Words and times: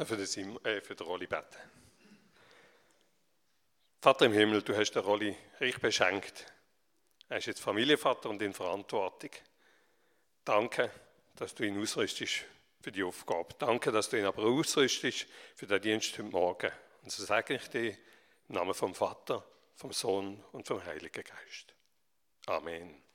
möchte 0.00 0.06
für 0.06 0.16
den, 0.16 0.26
Sim, 0.26 0.58
äh, 0.64 0.80
für 0.80 0.94
den 0.94 1.06
Rolli 1.06 1.26
beten. 1.26 1.56
Vater 4.00 4.26
im 4.26 4.32
Himmel, 4.32 4.62
du 4.62 4.76
hast 4.76 4.92
den 4.92 5.02
Rolli 5.02 5.34
reich 5.58 5.80
beschenkt. 5.80 6.46
Er 7.28 7.38
ist 7.38 7.46
jetzt 7.46 7.60
Familienvater 7.60 8.28
und 8.28 8.42
in 8.42 8.52
Verantwortung. 8.52 9.30
Danke, 10.44 10.90
dass 11.34 11.54
du 11.54 11.64
ihn 11.64 11.80
ausrüstest 11.80 12.44
für 12.80 12.92
die 12.92 13.02
Aufgabe. 13.02 13.54
Danke, 13.58 13.90
dass 13.90 14.10
du 14.10 14.18
ihn 14.18 14.26
aber 14.26 14.44
ausrüstest 14.44 15.26
für 15.54 15.66
den 15.66 15.80
Dienst 15.80 16.12
heute 16.18 16.24
Morgen. 16.24 16.70
Und 17.02 17.10
so 17.10 17.24
sage 17.24 17.54
ich 17.54 17.68
dir 17.68 17.96
im 18.48 18.54
Namen 18.54 18.74
vom 18.74 18.94
Vater, 18.94 19.44
vom 19.74 19.92
Sohn 19.92 20.44
und 20.52 20.66
vom 20.66 20.84
Heiligen 20.84 21.24
Geist. 21.24 21.74
Amen. 22.46 23.05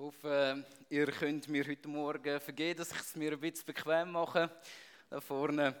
Ich 0.00 0.04
hoffe, 0.04 0.64
ihr 0.90 1.06
könnt 1.06 1.48
mir 1.48 1.66
heute 1.66 1.88
Morgen 1.88 2.38
vergeben, 2.38 2.78
dass 2.78 2.92
ich 2.92 3.00
es 3.00 3.16
mir 3.16 3.32
ein 3.32 3.40
bisschen 3.40 3.66
bequem 3.66 4.12
mache. 4.12 4.48
Da 5.10 5.20
vorne. 5.20 5.74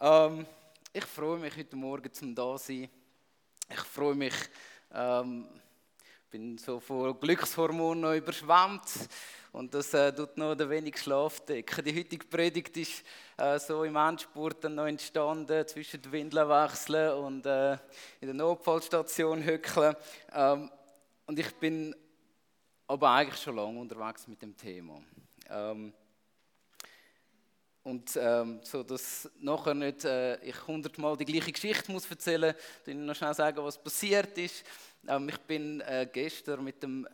Ähm, 0.00 0.46
ich 0.92 1.04
freue 1.04 1.40
mich 1.40 1.56
heute 1.56 1.74
Morgen 1.74 2.12
zum 2.12 2.32
da 2.32 2.56
sein. 2.58 2.88
Ich 3.68 3.80
freue 3.80 4.14
mich, 4.14 4.34
ähm, 4.94 5.48
bin 6.30 6.56
so 6.58 6.78
von 6.78 7.18
Glückshormonen 7.18 8.18
überschwemmt 8.18 8.84
und 9.50 9.74
das 9.74 9.92
äh, 9.94 10.14
tut 10.14 10.36
noch 10.36 10.52
ein 10.52 10.70
wenig 10.70 10.98
Schlaf 10.98 11.40
decken. 11.40 11.84
Die 11.84 11.98
heutige 11.98 12.24
Predigt 12.24 12.76
ist 12.76 13.02
äh, 13.36 13.58
so 13.58 13.82
im 13.82 13.96
Endspurt 13.96 14.62
dann 14.62 14.76
noch 14.76 14.86
entstanden, 14.86 15.66
zwischen 15.66 16.00
den 16.02 16.12
Windeln 16.12 16.48
wechseln 16.48 17.14
und 17.14 17.44
äh, 17.46 17.72
in 18.20 18.28
der 18.28 18.34
Notfallstation 18.34 19.42
hückeln. 19.42 19.96
Ähm, 20.32 20.70
und 21.26 21.36
ich 21.36 21.52
bin 21.56 21.96
aber 22.86 23.10
eigentlich 23.10 23.40
schon 23.40 23.56
lange 23.56 23.78
unterwegs 23.78 24.26
mit 24.28 24.40
dem 24.42 24.56
Thema. 24.56 25.00
Ähm, 25.48 25.92
und 27.82 28.16
ähm, 28.16 28.60
so, 28.64 28.82
dass 28.82 29.30
nachher 29.38 29.74
nicht 29.74 30.04
äh, 30.04 30.42
ich 30.42 30.66
hundertmal 30.66 31.16
die 31.16 31.24
gleiche 31.24 31.52
Geschichte 31.52 31.92
muss 31.92 32.10
erzählen 32.10 32.52
muss, 32.52 32.88
ich 32.88 32.94
noch 32.96 33.14
schnell 33.14 33.34
sagen, 33.34 33.62
was 33.62 33.78
passiert 33.78 34.36
ist. 34.38 34.64
Ähm, 35.06 35.28
ich 35.28 35.38
bin 35.38 35.80
äh, 35.82 36.08
gestern 36.12 36.64
mit 36.64 36.82
dem, 36.82 37.06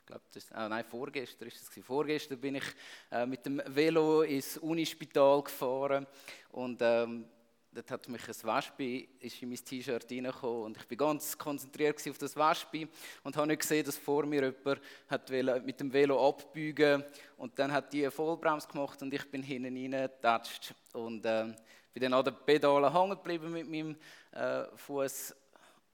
ich 0.00 0.06
glaube, 0.06 0.24
das, 0.32 0.50
äh, 0.50 0.68
nein, 0.68 0.84
vorgestern 0.84 1.48
ist 1.48 1.76
es 1.76 1.84
vorgestern 1.84 2.38
bin 2.38 2.56
ich 2.56 2.64
äh, 3.10 3.24
mit 3.24 3.46
dem 3.46 3.62
Velo 3.66 4.20
ins 4.20 4.58
Unispital 4.58 5.42
gefahren 5.42 6.06
und 6.52 6.78
ähm, 6.82 7.24
dort 7.72 7.90
hat 7.90 8.08
mich 8.08 8.22
ein 8.22 8.28
Wespe 8.28 9.08
in 9.20 9.48
mein 9.48 9.64
T-Shirt 9.64 10.10
reingekommen 10.10 10.62
und 10.64 10.76
ich 10.76 10.90
war 10.90 10.96
ganz 10.96 11.38
konzentriert 11.38 11.96
auf 12.08 12.18
das 12.18 12.36
Wespe 12.36 12.88
und 13.22 13.36
habe 13.36 13.46
nicht 13.46 13.60
gesehen, 13.60 13.84
dass 13.84 13.96
vor 13.96 14.26
mir 14.26 14.44
jemand 14.44 14.80
hat 15.08 15.30
mit 15.64 15.78
dem 15.78 15.92
Velo 15.92 16.28
abbiegen 16.28 17.04
und 17.36 17.58
dann 17.58 17.72
hat 17.72 17.92
die 17.92 18.02
eine 18.02 18.10
Vollbremse 18.10 18.68
gemacht 18.68 19.00
und 19.02 19.14
ich 19.14 19.30
bin 19.30 19.42
hinten 19.42 19.76
reingetatscht 19.76 20.74
und 20.92 21.24
äh, 21.24 21.54
bin 21.92 22.02
dann 22.02 22.14
an 22.14 22.24
den 22.24 22.34
Pedalen 22.44 22.92
hängen 22.92 23.10
geblieben 23.10 23.52
mit 23.52 23.68
meinem 23.68 23.96
äh, 24.32 24.64
Fuß. 24.76 25.34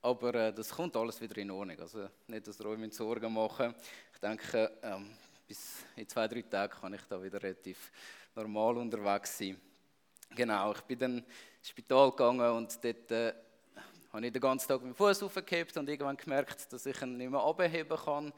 Aber 0.01 0.33
äh, 0.35 0.53
das 0.53 0.69
kommt 0.69 0.95
alles 0.95 1.19
wieder 1.19 1.37
in 1.37 1.51
Ordnung. 1.51 1.79
Also 1.79 2.07
nicht, 2.27 2.47
dass 2.47 2.59
ihr 2.59 2.65
euch 2.67 2.93
Sorgen 2.93 3.33
machen 3.33 3.73
Ich 4.13 4.19
denke, 4.19 4.71
ähm, 4.83 5.11
bis 5.47 5.83
in 5.95 6.07
zwei, 6.07 6.27
drei 6.27 6.43
Tagen 6.43 6.73
kann 6.79 6.93
ich 6.93 7.01
da 7.09 7.21
wieder 7.21 7.41
relativ 7.41 7.91
normal 8.35 8.77
unterwegs 8.77 9.37
sein. 9.37 9.59
Genau, 10.35 10.71
ich 10.73 10.81
bin 10.81 10.99
dann 10.99 11.17
ins 11.17 11.69
Spital 11.69 12.11
gegangen 12.11 12.51
und 12.51 12.83
dort 12.83 13.11
äh, 13.11 13.33
habe 14.11 14.25
ich 14.25 14.33
den 14.33 14.41
ganzen 14.41 14.67
Tag 14.67 14.81
meinen 14.81 14.95
Fuß 14.95 15.23
aufgehebt 15.23 15.75
und 15.77 15.89
irgendwann 15.89 16.17
gemerkt, 16.17 16.71
dass 16.71 16.85
ich 16.85 17.01
ihn 17.01 17.17
nicht 17.17 17.29
mehr 17.29 17.41
abheben 17.41 17.97
kann. 17.97 18.33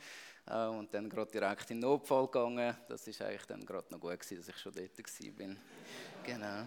Äh, 0.47 0.65
und 0.67 0.93
dann 0.93 1.09
gerade 1.09 1.31
direkt 1.31 1.69
in 1.71 1.79
den 1.79 1.89
Notfall 1.89 2.25
gegangen. 2.25 2.75
Das 2.87 3.07
ist 3.07 3.21
eigentlich 3.21 3.45
dann 3.45 3.65
gerade 3.65 3.87
noch 3.91 3.99
gut 3.99 4.19
gewesen, 4.19 4.37
dass 4.37 4.49
ich 4.49 4.57
schon 4.57 4.73
dort 4.73 4.97
war. 4.97 5.55
genau. 6.25 6.65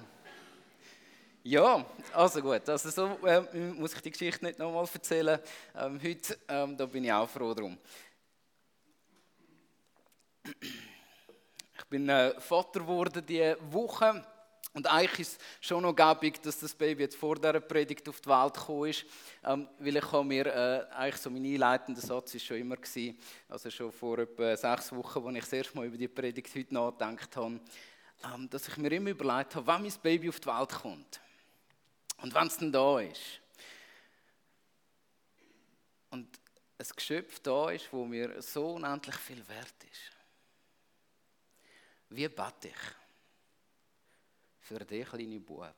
Ja, 1.44 1.84
also 2.12 2.40
gut. 2.40 2.68
Also 2.68 2.90
so 2.90 3.26
äh, 3.26 3.40
muss 3.72 3.94
ich 3.94 4.00
die 4.00 4.12
Geschichte 4.12 4.44
nicht 4.44 4.60
nochmal 4.60 4.86
erzählen. 4.92 5.40
Ähm, 5.76 6.00
heute, 6.00 6.38
ähm, 6.46 6.76
da 6.76 6.86
bin 6.86 7.02
ich 7.02 7.12
auch 7.12 7.28
froh 7.28 7.52
drum. 7.52 7.76
Ich 10.44 11.84
bin 11.90 12.08
äh, 12.08 12.40
Vater 12.40 12.80
geworden 12.80 13.24
diese 13.26 13.56
Woche. 13.72 14.24
Und 14.74 14.86
eigentlich 14.86 15.20
ist 15.20 15.32
es 15.32 15.66
schon 15.66 15.82
noch 15.82 15.94
gäbig, 15.94 16.42
dass 16.42 16.58
das 16.58 16.74
Baby 16.74 17.02
jetzt 17.02 17.16
vor 17.16 17.36
dieser 17.36 17.60
Predigt 17.60 18.08
auf 18.08 18.20
die 18.22 18.28
Welt 18.30 18.54
gekommen 18.54 18.88
ist, 18.88 19.04
ähm, 19.44 19.68
weil 19.78 19.96
ich 19.96 20.12
habe 20.12 20.24
mir, 20.24 20.46
äh, 20.46 20.86
eigentlich 20.94 21.20
so 21.20 21.28
mein 21.28 21.44
einleitender 21.44 22.00
Satz 22.00 22.34
ist 22.34 22.46
schon 22.46 22.56
immer 22.56 22.76
gewesen, 22.76 23.18
also 23.48 23.70
schon 23.70 23.92
vor 23.92 24.18
etwa 24.18 24.56
sechs 24.56 24.90
Wochen, 24.92 25.26
als 25.26 25.36
ich 25.36 25.42
das 25.42 25.52
erste 25.52 25.76
Mal 25.76 25.86
über 25.86 25.98
die 25.98 26.08
Predigt 26.08 26.54
heute 26.54 26.72
nachgedacht 26.72 27.36
habe, 27.36 27.60
ähm, 28.34 28.48
dass 28.48 28.68
ich 28.68 28.76
mir 28.78 28.92
immer 28.92 29.10
überlegt 29.10 29.54
habe, 29.54 29.66
wann 29.66 29.82
mein 29.82 29.92
Baby 30.02 30.30
auf 30.30 30.40
die 30.40 30.48
Welt 30.48 30.70
kommt. 30.70 31.20
Und 32.22 32.34
wenn 32.34 32.46
es 32.46 32.56
dann 32.56 32.72
da 32.72 33.00
ist. 33.00 33.40
Und 36.08 36.28
ein 36.78 36.86
Geschöpf 36.96 37.40
da 37.40 37.70
ist, 37.70 37.92
wo 37.92 38.06
mir 38.06 38.40
so 38.40 38.74
unendlich 38.74 39.16
viel 39.16 39.46
wert 39.48 39.84
ist. 39.90 40.12
Wie 42.08 42.28
bete 42.28 42.68
ich? 42.68 43.01
Für 44.62 44.78
den 44.84 45.04
kleinen 45.04 45.44
Bub? 45.44 45.74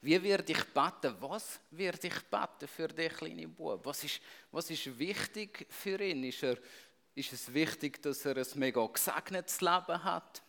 Wie 0.00 0.22
werde 0.22 0.52
ich 0.52 0.64
beten? 0.64 1.16
Was 1.20 1.60
werde 1.70 2.06
ich 2.06 2.20
beten 2.24 2.68
für 2.68 2.88
den 2.88 3.10
kleinen 3.10 3.54
Bub? 3.54 3.84
Was 3.84 4.04
ist, 4.04 4.20
was 4.50 4.70
ist 4.70 4.98
wichtig 4.98 5.66
für 5.68 6.00
ihn? 6.00 6.24
Ist, 6.24 6.42
er, 6.42 6.58
ist 7.14 7.32
es 7.32 7.52
wichtig, 7.52 8.00
dass 8.02 8.24
er 8.24 8.36
ein 8.36 8.46
mega 8.54 8.86
gesegnetes 8.86 9.60
Leben 9.60 10.04
hat? 10.04 10.42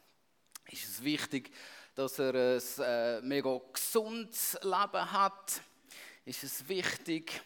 Ist 0.69 0.85
es 0.85 1.03
wichtig, 1.03 1.51
dass 1.95 2.19
er 2.19 2.33
ein 2.33 2.61
äh, 2.79 3.21
mega 3.21 3.59
gesundes 3.73 4.57
Leben 4.61 5.11
hat? 5.11 5.61
Ist 6.25 6.43
es 6.43 6.67
wichtig, 6.67 7.41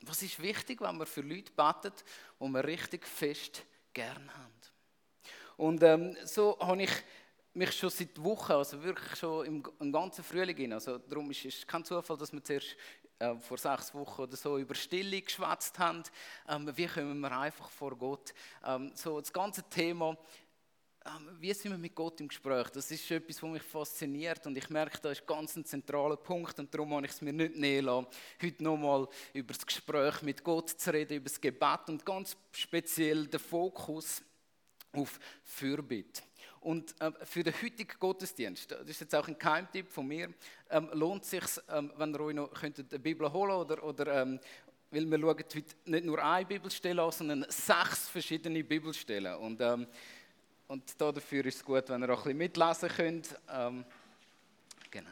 was 0.00 0.22
ist 0.22 0.40
wichtig, 0.40 0.80
wenn 0.80 0.96
man 0.96 1.06
für 1.06 1.22
Leute 1.22 1.52
betet, 1.52 2.04
die 2.38 2.48
man 2.48 2.64
richtig 2.64 3.06
fest 3.06 3.64
gern 3.92 4.30
haben? 4.34 4.54
Und 5.56 5.82
ähm, 5.82 6.16
so 6.24 6.58
habe 6.60 6.82
ich 6.82 6.90
mich 7.54 7.72
schon 7.72 7.90
seit 7.90 8.22
Wochen, 8.22 8.52
also 8.52 8.82
wirklich 8.82 9.18
schon 9.18 9.46
im, 9.46 9.62
im 9.80 9.92
ganzen 9.92 10.24
Frühling, 10.24 10.72
also 10.72 10.98
darum 10.98 11.30
ist 11.30 11.44
es 11.44 11.66
kein 11.66 11.84
Zufall, 11.84 12.16
dass 12.16 12.32
wir 12.32 12.42
zuerst 12.42 12.76
äh, 13.18 13.36
vor 13.36 13.58
sechs 13.58 13.94
Wochen 13.94 14.22
oder 14.22 14.36
so 14.36 14.58
über 14.58 14.74
Stille 14.74 15.22
geschwätzt 15.22 15.78
haben. 15.78 16.02
Ähm, 16.48 16.70
wie 16.74 16.86
kommen 16.86 17.20
wir 17.20 17.38
einfach 17.38 17.68
vor 17.70 17.96
Gott? 17.96 18.34
Ähm, 18.64 18.90
so 18.94 19.20
das 19.20 19.32
ganze 19.32 19.62
Thema, 19.70 20.16
ähm, 21.06 21.28
wie 21.38 21.52
sind 21.52 21.70
wir 21.70 21.78
mit 21.78 21.94
Gott 21.94 22.20
im 22.20 22.28
Gespräch? 22.28 22.70
Das 22.70 22.90
ist 22.90 23.10
etwas, 23.10 23.42
was 23.42 23.50
mich 23.50 23.62
fasziniert 23.62 24.44
und 24.46 24.56
ich 24.56 24.68
merke, 24.68 24.98
da 25.00 25.10
ist 25.10 25.26
ganz 25.26 25.54
ein 25.54 25.64
zentraler 25.64 26.16
Punkt 26.16 26.58
und 26.58 26.74
darum 26.74 26.94
habe 26.94 27.06
ich 27.06 27.12
es 27.12 27.20
mir 27.20 27.32
nicht 27.32 27.56
nehmen 27.56 27.86
lassen, 27.86 28.06
heute 28.42 28.64
nochmal 28.64 29.06
über 29.32 29.52
das 29.52 29.64
Gespräch 29.64 30.22
mit 30.22 30.42
Gott 30.42 30.70
zu 30.70 30.92
reden, 30.92 31.18
über 31.18 31.28
das 31.28 31.40
Gebet 31.40 31.88
und 31.88 32.04
ganz 32.04 32.36
speziell 32.52 33.26
den 33.26 33.40
Fokus 33.40 34.22
auf 34.92 35.18
Fürbitte. 35.44 36.22
Und 36.64 36.98
äh, 36.98 37.12
für 37.24 37.42
den 37.42 37.52
heutigen 37.62 37.92
Gottesdienst, 38.00 38.70
das 38.70 38.88
ist 38.88 39.02
jetzt 39.02 39.14
auch 39.14 39.28
ein 39.28 39.38
Keimtipp 39.38 39.92
von 39.92 40.06
mir, 40.06 40.32
ähm, 40.70 40.88
lohnt 40.94 41.22
es 41.22 41.30
sich, 41.30 41.44
ähm, 41.68 41.92
wenn 41.98 42.14
ihr 42.14 42.20
euch 42.20 42.34
noch 42.34 42.54
könntet 42.54 42.90
eine 42.90 43.00
Bibel 43.00 43.30
holen 43.30 43.52
oder, 43.52 43.84
oder 43.84 44.22
ähm, 44.22 44.40
weil 44.90 45.04
wir 45.04 45.18
schauen 45.18 45.36
heute 45.38 45.74
nicht 45.84 46.04
nur 46.06 46.24
eine 46.24 46.46
Bibelstelle 46.46 47.02
an, 47.02 47.10
sondern 47.10 47.44
sechs 47.48 48.08
verschiedene 48.08 48.64
Bibelstellen. 48.64 49.36
Und, 49.36 49.60
ähm, 49.60 49.86
und 50.66 50.98
dafür 50.98 51.44
ist 51.44 51.56
es 51.56 51.64
gut, 51.64 51.86
wenn 51.90 52.02
ihr 52.02 52.10
auch 52.10 52.24
ein 52.24 52.24
bisschen 52.24 52.38
mitlesen 52.38 52.88
könnt. 52.88 53.38
Ähm, 53.52 53.84
genau. 54.90 55.10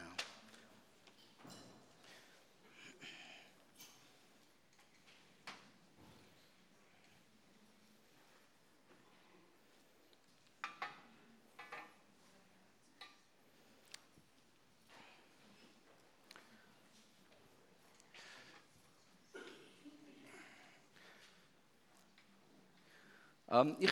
Ich 23.79 23.91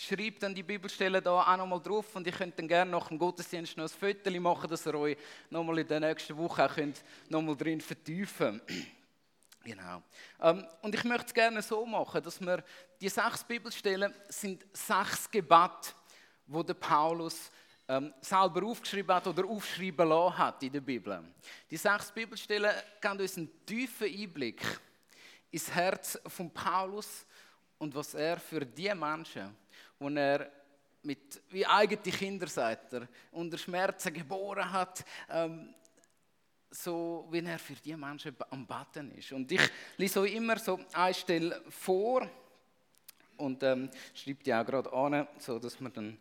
schreibe 0.00 0.38
dann 0.38 0.54
die 0.54 0.62
Bibelstellen 0.62 1.22
da 1.22 1.42
auch 1.42 1.56
nochmal 1.56 1.80
drauf 1.80 2.16
und 2.16 2.26
ich 2.26 2.34
könnte 2.34 2.56
dann 2.56 2.68
gerne 2.68 2.90
nach 2.90 3.08
dem 3.08 3.18
Gottesdienst 3.18 3.76
noch 3.76 3.84
ein 3.84 3.88
Foto 3.88 4.40
machen, 4.40 4.70
dass 4.70 4.86
ihr 4.86 4.94
euch 4.94 5.16
nochmal 5.50 5.80
in 5.80 5.88
der 5.88 6.00
nächsten 6.00 6.36
Woche 6.36 6.64
auch 6.64 6.74
könnt 6.74 7.04
nochmal 7.28 7.56
drin 7.56 7.80
vertiefen 7.80 8.60
Genau. 9.64 10.02
Ähm, 10.40 10.66
und 10.80 10.92
ich 10.92 11.04
möchte 11.04 11.26
es 11.26 11.34
gerne 11.34 11.62
so 11.62 11.86
machen, 11.86 12.20
dass 12.20 12.40
wir 12.40 12.64
die 13.00 13.08
sechs 13.08 13.44
Bibelstellen 13.44 14.12
sind 14.28 14.66
sechs 14.72 15.30
Gebete, 15.30 15.94
wo 16.48 16.64
der 16.64 16.74
Paulus 16.74 17.48
ähm, 17.86 18.12
selber 18.20 18.66
aufgeschrieben 18.66 19.14
hat 19.14 19.26
oder 19.28 19.44
aufschreiben 19.46 20.08
lassen 20.08 20.38
hat 20.38 20.62
in 20.64 20.72
der 20.72 20.80
Bibel. 20.80 21.22
Die 21.70 21.76
sechs 21.76 22.10
Bibelstellen 22.10 22.74
geben 23.00 23.20
uns 23.20 23.36
einen 23.36 23.64
tiefen 23.64 24.08
Einblick 24.08 24.62
ins 25.52 25.70
Herz 25.70 26.18
von 26.26 26.50
Paulus 26.50 27.24
und 27.82 27.92
was 27.96 28.14
er 28.14 28.38
für 28.38 28.64
die 28.64 28.94
Menschen, 28.94 29.56
die 29.98 30.16
er 30.16 30.48
mit, 31.02 31.42
wie 31.50 31.66
eigene 31.66 32.00
Kinder, 32.00 32.46
sagt 32.46 32.92
er, 32.92 33.08
unter 33.32 33.58
Schmerzen 33.58 34.14
geboren 34.14 34.70
hat, 34.70 35.04
ähm, 35.28 35.74
so 36.70 37.26
wie 37.32 37.44
er 37.44 37.58
für 37.58 37.74
die 37.74 37.96
Menschen 37.96 38.36
am 38.50 38.64
Batten 38.64 39.10
ist. 39.10 39.32
Und 39.32 39.50
ich 39.50 39.68
lese 39.96 40.20
euch 40.20 40.32
immer 40.32 40.60
so 40.60 40.78
eine 40.92 41.12
Stelle 41.12 41.60
vor 41.70 42.30
und 43.36 43.60
ähm, 43.64 43.90
schreibe 44.14 44.44
die 44.44 44.54
auch 44.54 44.64
gerade 44.64 44.92
an, 44.92 45.26
so 45.38 45.58
dass 45.58 45.80
wir 45.80 45.90
dann 45.90 46.16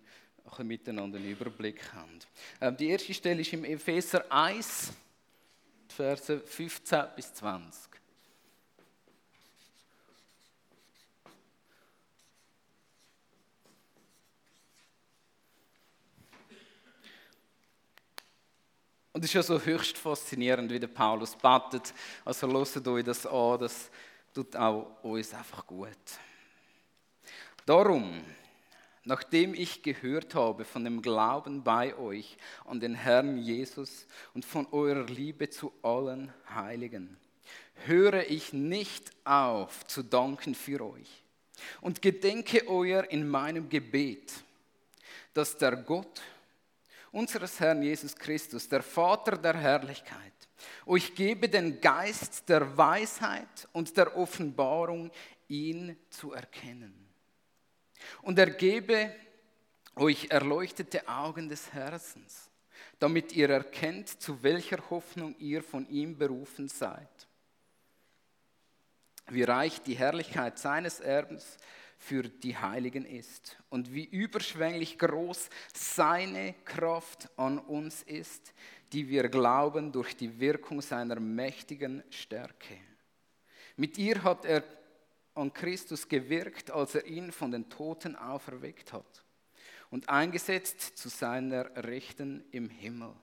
ein 0.57 0.67
miteinander 0.67 1.19
einen 1.19 1.29
Überblick 1.29 1.93
haben. 1.93 2.17
Ähm, 2.59 2.75
die 2.75 2.89
erste 2.89 3.13
Stelle 3.13 3.41
ist 3.41 3.53
im 3.53 3.65
Epheser 3.65 4.25
1, 4.31 4.91
Verse 5.89 6.39
15 6.39 7.03
bis 7.15 7.31
20. 7.35 7.90
Und 19.21 19.25
es 19.25 19.35
ist 19.35 19.35
ja 19.35 19.43
so 19.43 19.63
höchst 19.63 19.99
faszinierend, 19.99 20.71
wie 20.71 20.79
der 20.79 20.87
Paulus 20.87 21.35
betet. 21.35 21.93
Also 22.25 22.47
hört 22.47 22.87
euch 22.87 23.03
das 23.03 23.27
an, 23.27 23.59
das 23.59 23.91
tut 24.33 24.55
auch 24.55 24.97
uns 25.03 25.31
einfach 25.31 25.67
gut. 25.67 25.85
Darum, 27.67 28.19
nachdem 29.03 29.53
ich 29.53 29.83
gehört 29.83 30.33
habe 30.33 30.65
von 30.65 30.83
dem 30.83 31.03
Glauben 31.03 31.63
bei 31.63 31.95
euch 31.99 32.35
an 32.65 32.79
den 32.79 32.95
Herrn 32.95 33.37
Jesus 33.37 34.07
und 34.33 34.43
von 34.43 34.65
eurer 34.71 35.05
Liebe 35.05 35.51
zu 35.51 35.71
allen 35.83 36.33
Heiligen, 36.55 37.15
höre 37.85 38.27
ich 38.27 38.53
nicht 38.53 39.11
auf 39.23 39.85
zu 39.85 40.01
danken 40.01 40.55
für 40.55 40.81
euch 40.83 41.21
und 41.81 42.01
gedenke 42.01 42.67
euer 42.67 43.03
in 43.11 43.29
meinem 43.29 43.69
Gebet, 43.69 44.33
dass 45.35 45.55
der 45.57 45.75
Gott 45.75 46.23
unseres 47.11 47.59
Herrn 47.59 47.81
Jesus 47.81 48.15
Christus, 48.15 48.67
der 48.67 48.81
Vater 48.81 49.37
der 49.37 49.57
Herrlichkeit, 49.57 50.33
euch 50.85 51.13
gebe 51.15 51.49
den 51.49 51.81
Geist 51.81 52.47
der 52.47 52.77
Weisheit 52.77 53.67
und 53.73 53.95
der 53.97 54.15
Offenbarung, 54.15 55.11
ihn 55.47 55.97
zu 56.09 56.31
erkennen. 56.31 57.09
Und 58.21 58.39
er 58.39 58.49
gebe 58.51 59.13
euch 59.95 60.27
erleuchtete 60.29 61.07
Augen 61.07 61.49
des 61.49 61.73
Herzens, 61.73 62.49
damit 62.99 63.33
ihr 63.33 63.49
erkennt, 63.49 64.07
zu 64.21 64.41
welcher 64.43 64.77
Hoffnung 64.89 65.35
ihr 65.37 65.61
von 65.61 65.87
ihm 65.89 66.17
berufen 66.17 66.67
seid. 66.67 67.09
Wie 69.27 69.43
reich 69.43 69.81
die 69.81 69.95
Herrlichkeit 69.95 70.57
seines 70.57 70.99
Erbens 70.99 71.57
für 72.01 72.23
die 72.23 72.57
Heiligen 72.57 73.05
ist 73.05 73.57
und 73.69 73.93
wie 73.93 74.05
überschwänglich 74.05 74.97
groß 74.97 75.49
seine 75.71 76.55
Kraft 76.65 77.29
an 77.37 77.59
uns 77.59 78.01
ist, 78.01 78.53
die 78.91 79.07
wir 79.07 79.29
glauben 79.29 79.91
durch 79.91 80.17
die 80.17 80.39
Wirkung 80.39 80.81
seiner 80.81 81.19
mächtigen 81.19 82.03
Stärke. 82.09 82.75
Mit 83.77 83.99
ihr 83.99 84.23
hat 84.23 84.45
er 84.45 84.63
an 85.35 85.53
Christus 85.53 86.07
gewirkt, 86.09 86.71
als 86.71 86.95
er 86.95 87.05
ihn 87.05 87.31
von 87.31 87.51
den 87.51 87.69
Toten 87.69 88.15
auferweckt 88.15 88.93
hat 88.93 89.23
und 89.91 90.09
eingesetzt 90.09 90.97
zu 90.97 91.07
seiner 91.07 91.69
Rechten 91.83 92.43
im 92.51 92.67
Himmel. 92.67 93.13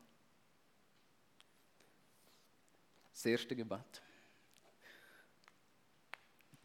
Das 3.11 3.27
erste 3.27 3.57
Gebet 3.57 4.03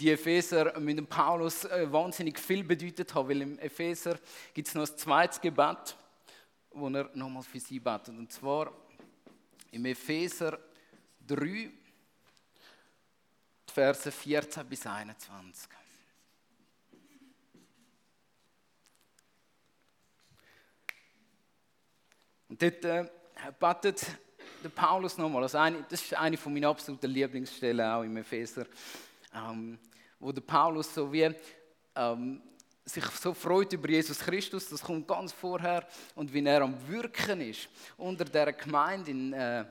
die 0.03 0.11
Epheser 0.11 0.77
mit 0.81 0.97
dem 0.97 1.07
Paulus 1.07 1.63
äh, 1.63 1.89
wahnsinnig 1.89 2.37
viel 2.37 2.61
bedeutet 2.61 3.15
haben, 3.15 3.29
weil 3.29 3.41
im 3.41 3.57
Epheser 3.59 4.19
gibt 4.53 4.67
es 4.67 4.75
noch 4.75 4.85
ein 4.85 4.97
zweites 4.97 5.39
Gebet, 5.39 5.95
wo 6.71 6.89
er 6.89 7.09
nochmal 7.13 7.43
für 7.43 7.59
sie 7.61 7.79
betet. 7.79 8.09
Und 8.09 8.29
zwar 8.29 8.73
im 9.71 9.85
Epheser 9.85 10.59
3, 11.25 11.71
Verse 13.65 14.11
14 14.11 14.67
bis 14.67 14.85
21. 14.85 15.69
Und 22.49 22.61
dort 22.61 22.83
äh, 22.83 23.05
betet 23.57 24.05
der 24.65 24.69
Paulus 24.69 25.17
nochmal. 25.17 25.43
Also 25.43 25.59
eine, 25.59 25.83
das 25.83 26.01
ist 26.01 26.13
eine 26.13 26.35
von 26.35 26.53
meinen 26.53 26.65
absoluten 26.65 27.09
Lieblingsstellen 27.09 27.89
auch 27.89 28.03
im 28.03 28.17
Epheser 28.17 28.65
ähm, 29.33 29.79
wo 30.23 30.31
der 30.31 30.41
Paulus 30.41 30.93
so 30.93 31.11
wie 31.11 31.29
ähm, 31.95 32.41
sich 32.85 33.05
so 33.05 33.33
freut 33.33 33.73
über 33.73 33.89
Jesus 33.89 34.19
Christus, 34.19 34.69
das 34.69 34.81
kommt 34.81 35.07
ganz 35.07 35.31
vorher, 35.31 35.85
und 36.15 36.33
wie 36.33 36.43
er 36.45 36.61
am 36.61 36.75
Wirken 36.87 37.41
ist 37.41 37.67
unter 37.97 38.25
der 38.25 38.53
Gemeinde 38.53 39.11
in 39.11 39.33
äh, 39.33 39.65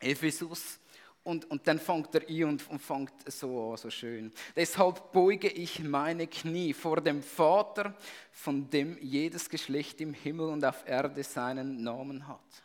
Ephesus. 0.00 0.78
Und, 1.24 1.50
und 1.50 1.66
dann 1.66 1.78
fängt 1.78 2.14
er 2.14 2.26
ein 2.26 2.44
und, 2.44 2.70
und 2.70 2.80
fängt 2.80 3.12
so 3.30 3.72
an, 3.72 3.76
so 3.76 3.90
schön. 3.90 4.32
Deshalb 4.56 5.12
beuge 5.12 5.48
ich 5.48 5.80
meine 5.80 6.26
Knie 6.26 6.72
vor 6.72 7.02
dem 7.02 7.22
Vater, 7.22 7.94
von 8.32 8.70
dem 8.70 8.96
jedes 9.02 9.48
Geschlecht 9.48 10.00
im 10.00 10.14
Himmel 10.14 10.48
und 10.48 10.64
auf 10.64 10.86
Erde 10.86 11.22
seinen 11.22 11.82
Namen 11.82 12.26
hat 12.26 12.62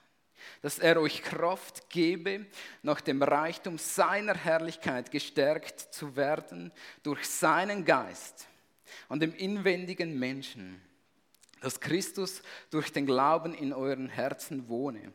dass 0.62 0.80
er 0.80 1.00
euch 1.00 1.22
Kraft 1.22 1.90
gebe, 1.90 2.46
nach 2.82 3.02
dem 3.02 3.22
Reichtum 3.22 3.78
seiner 3.78 4.36
Herrlichkeit 4.36 5.12
gestärkt 5.12 5.80
zu 5.80 6.16
werden 6.16 6.72
durch 7.04 7.26
seinen 7.28 7.86
Geist 7.86 8.48
an 9.10 9.20
dem 9.20 9.34
inwendigen 9.36 10.18
Menschen, 10.18 10.82
dass 11.62 11.80
Christus 11.80 12.42
durch 12.70 12.92
den 12.92 13.06
Glauben 13.06 13.54
in 13.54 13.74
euren 13.74 14.10
Herzen 14.10 14.68
wohne. 14.68 15.14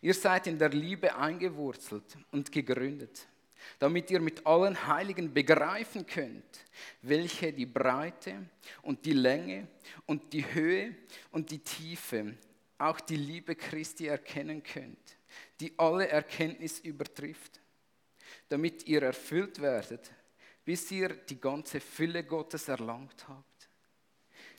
Ihr 0.00 0.14
seid 0.14 0.46
in 0.46 0.58
der 0.58 0.70
Liebe 0.70 1.16
eingewurzelt 1.16 2.04
und 2.30 2.52
gegründet, 2.52 3.26
damit 3.78 4.10
ihr 4.10 4.20
mit 4.20 4.46
allen 4.46 4.86
Heiligen 4.86 5.32
begreifen 5.32 6.06
könnt, 6.06 6.44
welche 7.02 7.52
die 7.52 7.66
Breite 7.66 8.34
und 8.82 9.04
die 9.04 9.12
Länge 9.12 9.68
und 10.06 10.32
die 10.32 10.44
Höhe 10.54 10.94
und 11.30 11.50
die 11.50 11.58
Tiefe 11.58 12.34
auch 12.80 13.00
die 13.00 13.16
Liebe 13.16 13.54
Christi 13.54 14.06
erkennen 14.06 14.62
könnt, 14.62 15.18
die 15.60 15.72
alle 15.78 16.08
Erkenntnis 16.08 16.80
übertrifft, 16.80 17.60
damit 18.48 18.86
ihr 18.86 19.02
erfüllt 19.02 19.60
werdet, 19.60 20.10
bis 20.64 20.90
ihr 20.90 21.08
die 21.08 21.40
ganze 21.40 21.80
Fülle 21.80 22.24
Gottes 22.24 22.68
erlangt 22.68 23.26
habt. 23.28 23.68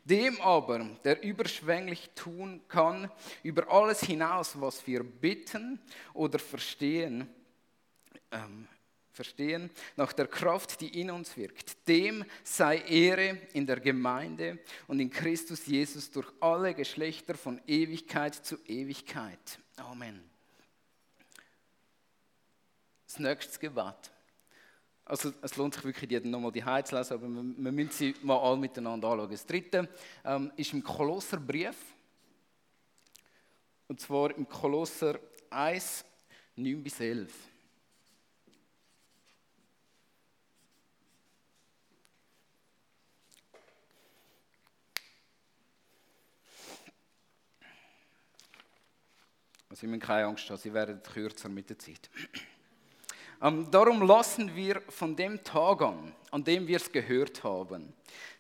Dem 0.03 0.39
aber, 0.41 0.79
der 1.03 1.21
überschwänglich 1.23 2.09
tun 2.15 2.61
kann, 2.67 3.11
über 3.43 3.69
alles 3.71 4.01
hinaus, 4.01 4.59
was 4.59 4.85
wir 4.87 5.03
bitten 5.03 5.79
oder 6.13 6.39
verstehen, 6.39 7.27
ähm, 8.31 8.67
verstehen, 9.11 9.69
nach 9.95 10.13
der 10.13 10.27
Kraft, 10.27 10.81
die 10.81 10.99
in 10.99 11.11
uns 11.11 11.35
wirkt. 11.35 11.87
Dem 11.87 12.25
sei 12.43 12.77
Ehre 12.79 13.37
in 13.53 13.65
der 13.65 13.79
Gemeinde 13.79 14.59
und 14.87 14.99
in 14.99 15.09
Christus 15.09 15.65
Jesus 15.65 16.11
durch 16.11 16.27
alle 16.39 16.73
Geschlechter 16.73 17.35
von 17.35 17.61
Ewigkeit 17.67 18.35
zu 18.35 18.57
Ewigkeit. 18.65 19.59
Amen. 19.77 20.23
Das 23.05 23.19
nächste 23.19 23.59
Gebet. 23.59 24.11
Also 25.03 25.33
es 25.41 25.57
lohnt 25.57 25.73
sich 25.73 25.83
wirklich, 25.83 26.07
die 26.07 26.29
nochmal 26.29 26.51
die 26.51 26.63
zu 26.85 26.95
lesen, 26.95 27.13
aber 27.13 27.27
wir, 27.27 27.43
wir, 27.57 27.71
müssen 27.71 27.91
sie 27.91 28.15
mal 28.21 28.37
alle 28.37 28.55
miteinander 28.55 29.09
anschauen. 29.09 29.29
Das 29.29 29.45
dritte 29.45 29.89
ähm, 30.23 30.51
ist 30.55 30.71
im 30.71 30.81
Kolosserbrief. 30.81 31.75
Und 33.89 33.99
zwar 33.99 34.33
im 34.37 34.47
Kolosser 34.47 35.19
1, 35.49 36.05
9 36.55 36.81
bis 36.81 36.99
11. 37.01 37.50
Ich 49.73 49.83
müssen 49.83 49.99
keine 49.99 50.27
Angst 50.27 50.49
haben, 50.49 50.57
sie 50.57 50.73
werden 50.73 51.01
kürzer 51.01 51.49
mit 51.49 51.69
der 51.69 51.79
Zeit. 51.79 52.09
Ähm, 53.43 53.71
darum 53.71 54.03
lassen 54.03 54.55
wir 54.55 54.83
von 54.89 55.15
dem 55.15 55.43
Tag 55.43 55.81
an, 55.81 56.13
an 56.29 56.43
dem 56.43 56.67
wir 56.67 56.77
es 56.77 56.91
gehört 56.91 57.43
haben, 57.43 57.91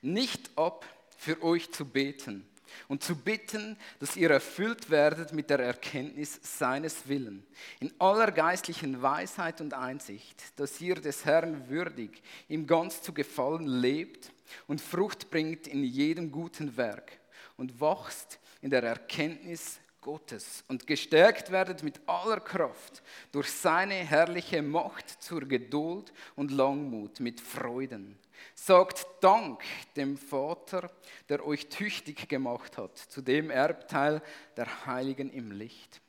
nicht 0.03 0.51
ab, 0.55 0.85
für 1.17 1.41
euch 1.41 1.71
zu 1.71 1.85
beten 1.85 2.47
und 2.87 3.01
zu 3.01 3.15
bitten, 3.15 3.77
dass 3.99 4.15
ihr 4.15 4.29
erfüllt 4.29 4.91
werdet 4.91 5.33
mit 5.33 5.49
der 5.49 5.57
Erkenntnis 5.57 6.39
seines 6.43 7.07
Willen, 7.07 7.43
in 7.79 7.91
aller 7.97 8.31
geistlichen 8.31 9.01
Weisheit 9.01 9.59
und 9.59 9.73
Einsicht, 9.73 10.59
dass 10.59 10.79
ihr 10.79 10.95
des 10.95 11.25
Herrn 11.25 11.67
würdig, 11.67 12.21
ihm 12.47 12.67
ganz 12.67 13.01
zu 13.01 13.11
gefallen 13.11 13.65
lebt 13.65 14.31
und 14.67 14.81
Frucht 14.81 15.31
bringt 15.31 15.65
in 15.65 15.83
jedem 15.83 16.31
guten 16.31 16.77
Werk 16.77 17.11
und 17.57 17.81
wachst 17.81 18.39
in 18.61 18.69
der 18.69 18.83
Erkenntnis 18.83 19.79
Gottes 20.01 20.63
und 20.67 20.87
gestärkt 20.87 21.51
werdet 21.51 21.83
mit 21.83 22.01
aller 22.07 22.39
Kraft 22.39 23.03
durch 23.31 23.51
seine 23.51 23.93
herrliche 23.93 24.61
Macht 24.61 25.09
zur 25.21 25.41
Geduld 25.41 26.11
und 26.35 26.51
Langmut 26.51 27.19
mit 27.19 27.39
Freuden. 27.39 28.17
Sagt 28.55 29.05
Dank 29.21 29.63
dem 29.95 30.17
Vater, 30.17 30.91
der 31.29 31.45
euch 31.45 31.69
tüchtig 31.69 32.27
gemacht 32.27 32.77
hat, 32.77 32.97
zu 32.97 33.21
dem 33.21 33.51
Erbteil 33.51 34.21
der 34.57 34.85
Heiligen 34.87 35.29
im 35.31 35.51
Licht. 35.51 36.01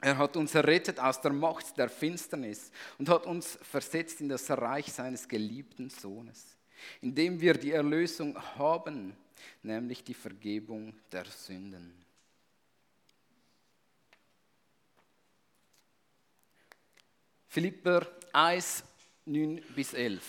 Er 0.00 0.18
hat 0.18 0.36
uns 0.36 0.56
errettet 0.56 0.98
aus 0.98 1.20
der 1.20 1.32
Macht 1.32 1.78
der 1.78 1.88
Finsternis 1.88 2.72
und 2.98 3.08
hat 3.08 3.24
uns 3.24 3.56
versetzt 3.62 4.20
in 4.20 4.28
das 4.28 4.50
Reich 4.50 4.92
seines 4.92 5.28
geliebten 5.28 5.90
Sohnes, 5.90 6.56
indem 7.00 7.40
wir 7.40 7.54
die 7.54 7.70
Erlösung 7.70 8.36
haben, 8.58 9.16
nämlich 9.62 10.02
die 10.02 10.14
Vergebung 10.14 10.92
der 11.12 11.24
Sünden. 11.26 12.02
Philipper 17.52 18.06
1, 18.32 18.82
9 19.26 19.62
bis 19.76 19.92
11. 19.92 20.22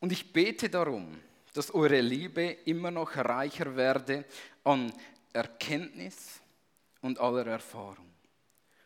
Und 0.00 0.12
ich 0.12 0.30
bete 0.30 0.68
darum, 0.68 1.18
dass 1.54 1.72
eure 1.72 2.02
Liebe 2.02 2.42
immer 2.66 2.90
noch 2.90 3.16
reicher 3.16 3.74
werde 3.74 4.26
an 4.64 4.92
Erkenntnis 5.32 6.42
und 7.00 7.18
aller 7.18 7.46
Erfahrung, 7.46 8.12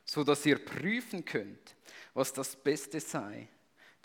so 0.05 0.23
dass 0.23 0.47
ihr 0.47 0.65
prüfen 0.65 1.25
könnt, 1.25 1.75
was 2.15 2.33
das 2.33 2.55
Beste 2.55 3.01
sei 3.01 3.49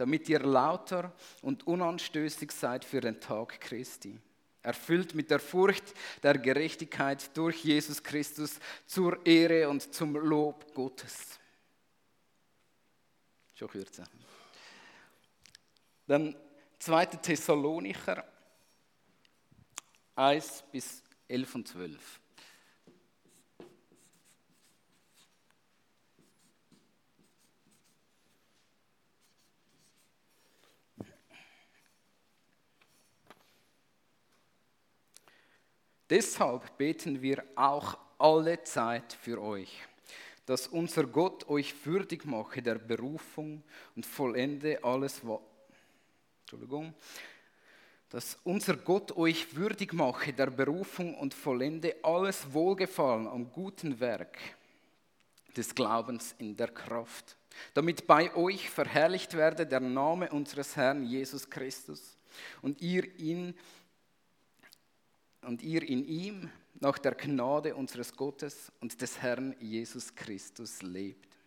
damit 0.02 0.28
ihr 0.30 0.40
lauter 0.40 1.14
und 1.44 1.68
unanstößig 1.68 2.52
seid 2.52 2.84
für 2.84 3.02
den 3.02 3.22
Tag 3.22 3.62
Christi. 3.62 4.20
Erfüllt 4.64 5.14
mit 5.14 5.30
der 5.30 5.40
Furcht 5.40 5.94
der 6.24 6.40
Gerechtigkeit 6.40 7.38
durch 7.38 7.64
Jesus 7.64 8.02
Christus 8.02 8.60
zur 8.88 9.24
Ehre 9.24 9.70
und 9.70 9.94
zum 9.94 10.16
Lob 10.16 10.74
Gottes. 10.74 11.40
Schon 13.54 13.68
kürzer. 13.68 14.06
Dann 16.08 16.36
2. 16.80 17.06
Thessalonicher 17.06 18.26
1 20.16 20.64
bis 20.72 21.04
11 21.28 21.56
und 21.56 21.68
12. 21.68 22.21
Deshalb 36.12 36.78
beten 36.78 37.22
wir 37.22 37.42
auch 37.56 37.98
alle 38.18 38.62
Zeit 38.64 39.14
für 39.14 39.42
euch, 39.42 39.72
dass 40.46 40.68
unser 40.68 41.08
Gott 41.08 41.48
euch 41.48 41.74
würdig 41.86 42.26
mache 42.26 42.62
der 42.62 42.76
Berufung 42.76 43.64
und 43.96 44.06
vollende 44.06 44.84
alles, 44.84 45.26
was. 45.26 45.40
Entschuldigung. 46.42 46.94
Dass 48.10 48.38
unser 48.44 48.76
Gott 48.76 49.16
euch 49.16 49.56
würdig 49.56 49.94
mache 49.94 50.34
der 50.34 50.48
Berufung 50.48 51.16
und 51.16 51.34
vollende 51.34 51.96
alles 52.04 52.52
Wohlgefallen 52.52 53.26
am 53.26 53.50
guten 53.50 53.98
Werk 54.02 54.38
des 55.56 55.74
Glaubens 55.74 56.36
in 56.40 56.58
der 56.58 56.68
Kraft, 56.68 57.38
damit 57.74 58.06
bei 58.06 58.36
euch 58.36 58.70
verherrlicht 58.70 59.34
werde 59.34 59.66
der 59.66 59.80
Name 59.80 60.30
unseres 60.30 60.76
Herrn 60.76 61.04
Jesus 61.04 61.50
Christus 61.50 62.18
und 62.62 62.82
ihr 62.82 63.18
ihn 63.18 63.54
und 65.42 65.62
ihr 65.62 65.84
in 65.84 66.06
ihm 66.06 66.50
nach 66.76 66.98
der 66.98 67.16
Gnade 67.16 67.76
unseres 67.76 68.16
Gottes 68.16 68.72
und 68.80 69.02
des 69.02 69.22
Herrn 69.22 69.56
Jesus 69.60 70.14
Christus 70.16 70.82
lebt. 70.82 71.38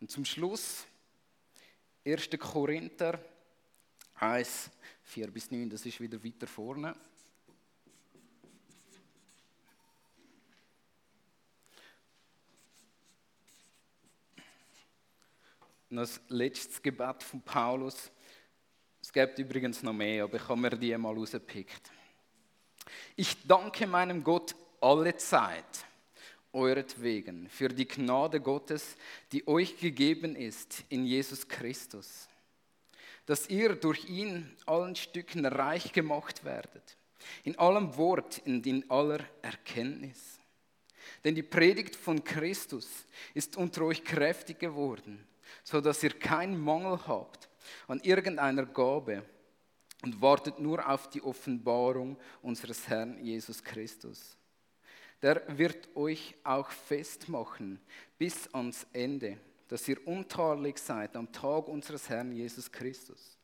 Und 0.00 0.10
zum 0.10 0.24
Schluss 0.24 0.86
1. 2.04 2.30
Korinther 2.38 3.22
1, 4.14 4.70
4 5.02 5.30
bis 5.30 5.50
9, 5.50 5.68
das 5.70 5.84
ist 5.84 6.00
wieder 6.00 6.22
weiter 6.22 6.46
vorne. 6.46 6.94
Und 15.90 15.96
das 15.96 16.20
letzte 16.28 16.82
Gebet 16.82 17.22
von 17.22 17.40
Paulus. 17.42 18.10
Es 19.08 19.12
gibt 19.14 19.38
übrigens 19.38 19.82
noch 19.82 19.94
mehr, 19.94 20.24
aber 20.24 20.36
ich 20.36 20.46
habe 20.46 20.60
mir 20.60 20.68
die 20.68 20.94
mal 20.98 21.14
rausgepickt. 21.14 21.90
Ich 23.16 23.38
danke 23.46 23.86
meinem 23.86 24.22
Gott 24.22 24.54
alle 24.82 25.16
Zeit, 25.16 25.86
euretwegen, 26.52 27.48
für 27.48 27.70
die 27.70 27.88
Gnade 27.88 28.38
Gottes, 28.38 28.96
die 29.32 29.48
euch 29.48 29.78
gegeben 29.78 30.36
ist 30.36 30.84
in 30.90 31.06
Jesus 31.06 31.48
Christus, 31.48 32.28
dass 33.24 33.48
ihr 33.48 33.76
durch 33.76 34.10
ihn 34.10 34.54
allen 34.66 34.94
Stücken 34.94 35.46
reich 35.46 35.94
gemacht 35.94 36.44
werdet, 36.44 36.98
in 37.44 37.58
allem 37.58 37.96
Wort 37.96 38.42
und 38.44 38.66
in 38.66 38.90
aller 38.90 39.20
Erkenntnis. 39.40 40.38
Denn 41.24 41.34
die 41.34 41.42
Predigt 41.42 41.96
von 41.96 42.22
Christus 42.22 42.86
ist 43.32 43.56
unter 43.56 43.86
euch 43.86 44.04
kräftig 44.04 44.58
geworden, 44.58 45.26
so 45.64 45.80
dass 45.80 46.02
ihr 46.02 46.12
keinen 46.12 46.60
Mangel 46.60 47.00
habt 47.06 47.47
an 47.86 48.00
irgendeiner 48.00 48.66
Gabe 48.66 49.22
und 50.02 50.20
wartet 50.20 50.58
nur 50.58 50.88
auf 50.88 51.08
die 51.10 51.22
Offenbarung 51.22 52.16
unseres 52.42 52.88
Herrn 52.88 53.18
Jesus 53.24 53.62
Christus. 53.62 54.36
Der 55.20 55.42
wird 55.58 55.88
euch 55.96 56.34
auch 56.44 56.70
festmachen 56.70 57.80
bis 58.16 58.52
ans 58.54 58.86
Ende, 58.92 59.38
dass 59.66 59.88
ihr 59.88 60.06
untadelig 60.06 60.78
seid 60.78 61.16
am 61.16 61.30
Tag 61.32 61.66
unseres 61.68 62.08
Herrn 62.08 62.32
Jesus 62.32 62.70
Christus. 62.70 63.36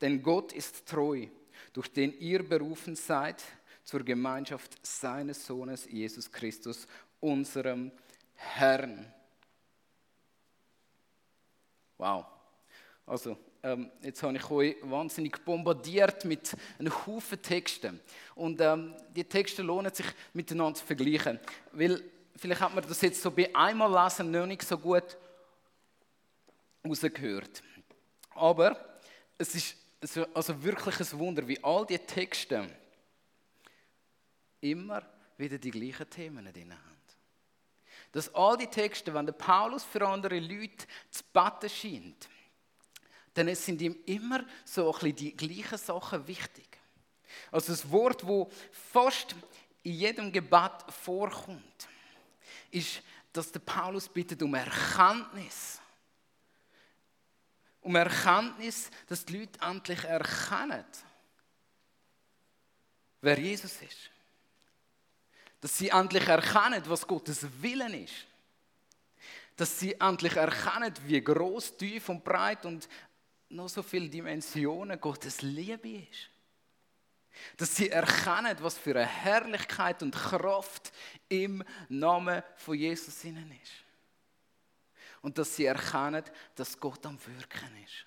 Denn 0.00 0.22
Gott 0.22 0.52
ist 0.52 0.86
treu, 0.86 1.26
durch 1.72 1.92
den 1.92 2.18
ihr 2.18 2.42
berufen 2.42 2.96
seid 2.96 3.42
zur 3.84 4.02
Gemeinschaft 4.02 4.78
seines 4.84 5.46
Sohnes 5.46 5.86
Jesus 5.90 6.30
Christus, 6.30 6.86
unserem 7.20 7.92
Herrn. 8.34 9.12
Wow. 11.98 12.26
Also, 13.06 13.38
ähm, 13.62 13.90
jetzt 14.02 14.20
habe 14.22 14.36
ich 14.36 14.50
euch 14.50 14.76
wahnsinnig 14.82 15.44
bombardiert 15.44 16.24
mit 16.24 16.56
einem 16.78 17.06
Haufen 17.06 17.40
Texten. 17.40 18.00
Und 18.34 18.60
ähm, 18.60 18.94
die 19.14 19.24
Texte 19.24 19.62
lohnen 19.62 19.94
sich 19.94 20.06
miteinander 20.32 20.74
zu 20.74 20.84
vergleichen. 20.84 21.38
Weil 21.70 22.02
vielleicht 22.34 22.60
hat 22.60 22.74
man 22.74 22.86
das 22.86 23.00
jetzt 23.00 23.22
so 23.22 23.30
bei 23.30 23.54
einmal 23.54 24.04
lesen 24.04 24.30
noch 24.32 24.46
nicht 24.46 24.62
so 24.62 24.76
gut 24.76 25.16
rausgehört. 26.84 27.62
Aber 28.30 28.98
es 29.38 29.54
ist 29.54 29.76
also 30.34 30.62
wirklich 30.62 31.00
ein 31.00 31.18
Wunder, 31.18 31.46
wie 31.46 31.62
all 31.62 31.86
die 31.86 31.98
Texte 31.98 32.68
immer 34.60 35.02
wieder 35.38 35.58
die 35.58 35.70
gleichen 35.70 36.10
Themen 36.10 36.52
drin 36.52 36.72
haben. 36.72 36.96
Dass 38.12 38.34
all 38.34 38.56
die 38.56 38.66
Texte, 38.66 39.12
wenn 39.12 39.26
der 39.26 39.32
Paulus 39.32 39.84
für 39.84 40.06
andere 40.06 40.38
Leute 40.38 40.86
zu 41.10 41.22
beten 41.32 41.68
scheint, 41.68 42.28
dann 43.36 43.54
sind 43.54 43.80
ihm 43.82 43.96
immer 44.06 44.44
so 44.64 44.86
ein 44.86 44.92
bisschen 44.92 45.16
die 45.16 45.36
gleichen 45.36 45.78
Sachen 45.78 46.26
wichtig. 46.26 46.66
Also 47.50 47.72
das 47.72 47.90
Wort, 47.90 48.26
wo 48.26 48.50
fast 48.92 49.34
in 49.82 49.92
jedem 49.92 50.32
Gebet 50.32 50.72
vorkommt, 50.88 51.88
ist, 52.70 53.02
dass 53.32 53.52
der 53.52 53.60
Paulus 53.60 54.08
bittet 54.08 54.42
um 54.42 54.54
Erkenntnis. 54.54 55.80
Um 57.80 57.94
Erkenntnis, 57.94 58.90
dass 59.06 59.24
die 59.24 59.38
Leute 59.38 59.60
endlich 59.60 60.02
erkennen, 60.04 60.84
wer 63.20 63.38
Jesus 63.38 63.80
ist. 63.82 64.10
Dass 65.60 65.78
sie 65.78 65.90
endlich 65.90 66.26
erkennen, 66.26 66.82
was 66.86 67.06
Gottes 67.06 67.46
Willen 67.60 67.94
ist. 67.94 68.26
Dass 69.56 69.78
sie 69.78 69.94
endlich 69.94 70.34
erkennen, 70.36 70.92
wie 71.06 71.20
groß, 71.20 71.76
tief 71.76 72.08
und 72.08 72.24
breit 72.24 72.66
und 72.66 72.88
noch 73.48 73.68
so 73.68 73.82
viele 73.82 74.08
Dimensionen 74.08 75.00
Gottes 75.00 75.42
Liebe 75.42 75.88
ist. 75.88 76.30
Dass 77.56 77.76
sie 77.76 77.90
erkennen, 77.90 78.56
was 78.60 78.78
für 78.78 78.92
eine 78.92 79.06
Herrlichkeit 79.06 80.02
und 80.02 80.14
Kraft 80.14 80.92
im 81.28 81.62
Namen 81.88 82.42
von 82.56 82.76
Jesus 82.76 83.24
innen 83.24 83.52
ist. 83.62 83.72
Und 85.20 85.36
dass 85.38 85.54
sie 85.54 85.66
erkennen, 85.66 86.24
dass 86.54 86.78
Gott 86.78 87.04
am 87.04 87.18
Wirken 87.26 87.84
ist. 87.84 88.06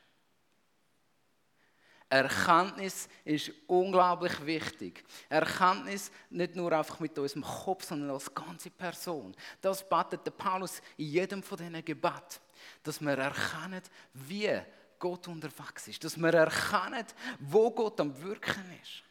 Erkenntnis 2.10 3.08
ist 3.24 3.52
unglaublich 3.68 4.44
wichtig. 4.44 5.04
Erkenntnis 5.30 6.12
nicht 6.32 6.56
nur 6.56 6.72
einfach 6.72 7.00
mit 7.00 7.18
unserem 7.20 7.44
Kopf, 7.44 7.86
sondern 7.86 8.10
als 8.10 8.34
ganze 8.34 8.72
Person. 8.72 9.36
Das 9.62 9.88
betet 9.88 10.26
der 10.26 10.32
Paulus 10.32 10.82
in 10.98 11.06
jedem 11.06 11.44
von 11.44 11.60
diesen 11.60 11.86
Gebeten, 11.86 12.40
dass 12.82 13.00
wir 13.00 13.16
erkennen, 13.16 13.84
wie 14.14 14.60
Gott 15.00 15.28
unterwegs 15.28 15.88
ist, 15.88 16.04
dass 16.04 16.18
wir 16.18 16.34
erkennen, 16.34 17.06
wo 17.40 17.72
Gott 17.72 18.00
am 18.00 18.22
Wirken 18.22 18.66
ist. 18.84 19.04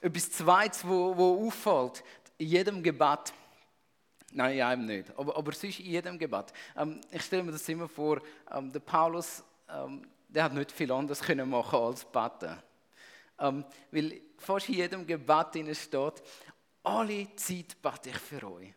Etwas 0.00 0.30
Zweites, 0.30 0.86
wo, 0.86 1.16
wo 1.16 1.46
auffällt, 1.46 2.04
in 2.38 2.46
jedem 2.46 2.82
Gebet, 2.82 3.32
nein, 4.30 4.56
in 4.56 4.62
einem 4.62 4.86
nicht, 4.86 5.10
aber, 5.18 5.36
aber 5.36 5.52
sonst 5.52 5.80
in 5.80 5.86
jedem 5.86 6.18
Gebet. 6.18 6.52
Ähm, 6.76 7.00
ich 7.10 7.22
stelle 7.22 7.42
mir 7.42 7.52
das 7.52 7.68
immer 7.68 7.88
vor, 7.88 8.22
ähm, 8.52 8.72
der 8.72 8.80
Paulus, 8.80 9.42
ähm, 9.68 10.08
der 10.28 10.44
hat 10.44 10.54
nicht 10.54 10.70
viel 10.70 10.92
anderes 10.92 11.20
können 11.20 11.50
machen 11.50 11.78
als 11.80 12.04
beten. 12.04 12.56
Ähm, 13.40 13.64
weil 13.90 14.20
fast 14.36 14.68
in 14.68 14.76
jedem 14.76 15.06
Gebet 15.06 15.76
steht, 15.76 16.22
alle 16.82 17.34
Zeit 17.36 17.82
bete 17.82 18.10
ich 18.10 18.18
für 18.18 18.52
euch. 18.52 18.72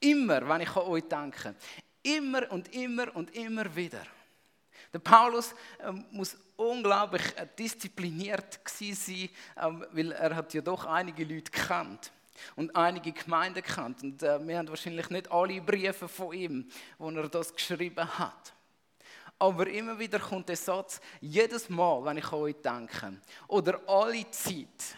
Immer, 0.00 0.48
wenn 0.48 0.62
ich 0.62 0.76
an 0.76 0.82
euch 0.82 1.04
denke. 1.04 1.54
Immer 2.02 2.50
und 2.50 2.74
immer 2.74 3.14
und 3.14 3.34
immer 3.34 3.74
wieder. 3.74 4.02
Der 4.92 4.98
Paulus 4.98 5.54
ähm, 5.80 6.04
muss 6.10 6.36
unglaublich 6.56 7.22
äh, 7.36 7.46
diszipliniert 7.58 8.60
sein, 8.66 9.28
ähm, 9.56 9.86
weil 9.92 10.12
er 10.12 10.36
hat 10.36 10.52
ja 10.52 10.60
doch 10.60 10.84
einige 10.84 11.24
Leute 11.24 11.50
kennt 11.50 12.12
und 12.56 12.74
einige 12.76 13.12
Gemeinden 13.12 13.62
kennt. 13.62 14.02
Und 14.02 14.22
äh, 14.22 14.46
wir 14.46 14.58
haben 14.58 14.68
wahrscheinlich 14.68 15.08
nicht 15.10 15.30
alle 15.30 15.60
Briefe 15.60 16.08
von 16.08 16.32
ihm, 16.34 16.70
wo 16.98 17.10
er 17.10 17.28
das 17.28 17.54
geschrieben 17.54 18.18
hat. 18.18 18.52
Aber 19.38 19.66
immer 19.66 19.98
wieder 19.98 20.20
kommt 20.20 20.48
der 20.48 20.56
Satz, 20.56 21.00
jedes 21.20 21.68
Mal, 21.68 22.04
wenn 22.04 22.18
ich 22.18 22.26
an 22.26 22.38
euch 22.38 22.56
denke, 22.62 23.20
oder 23.48 23.80
alle 23.88 24.30
Zeit, 24.30 24.96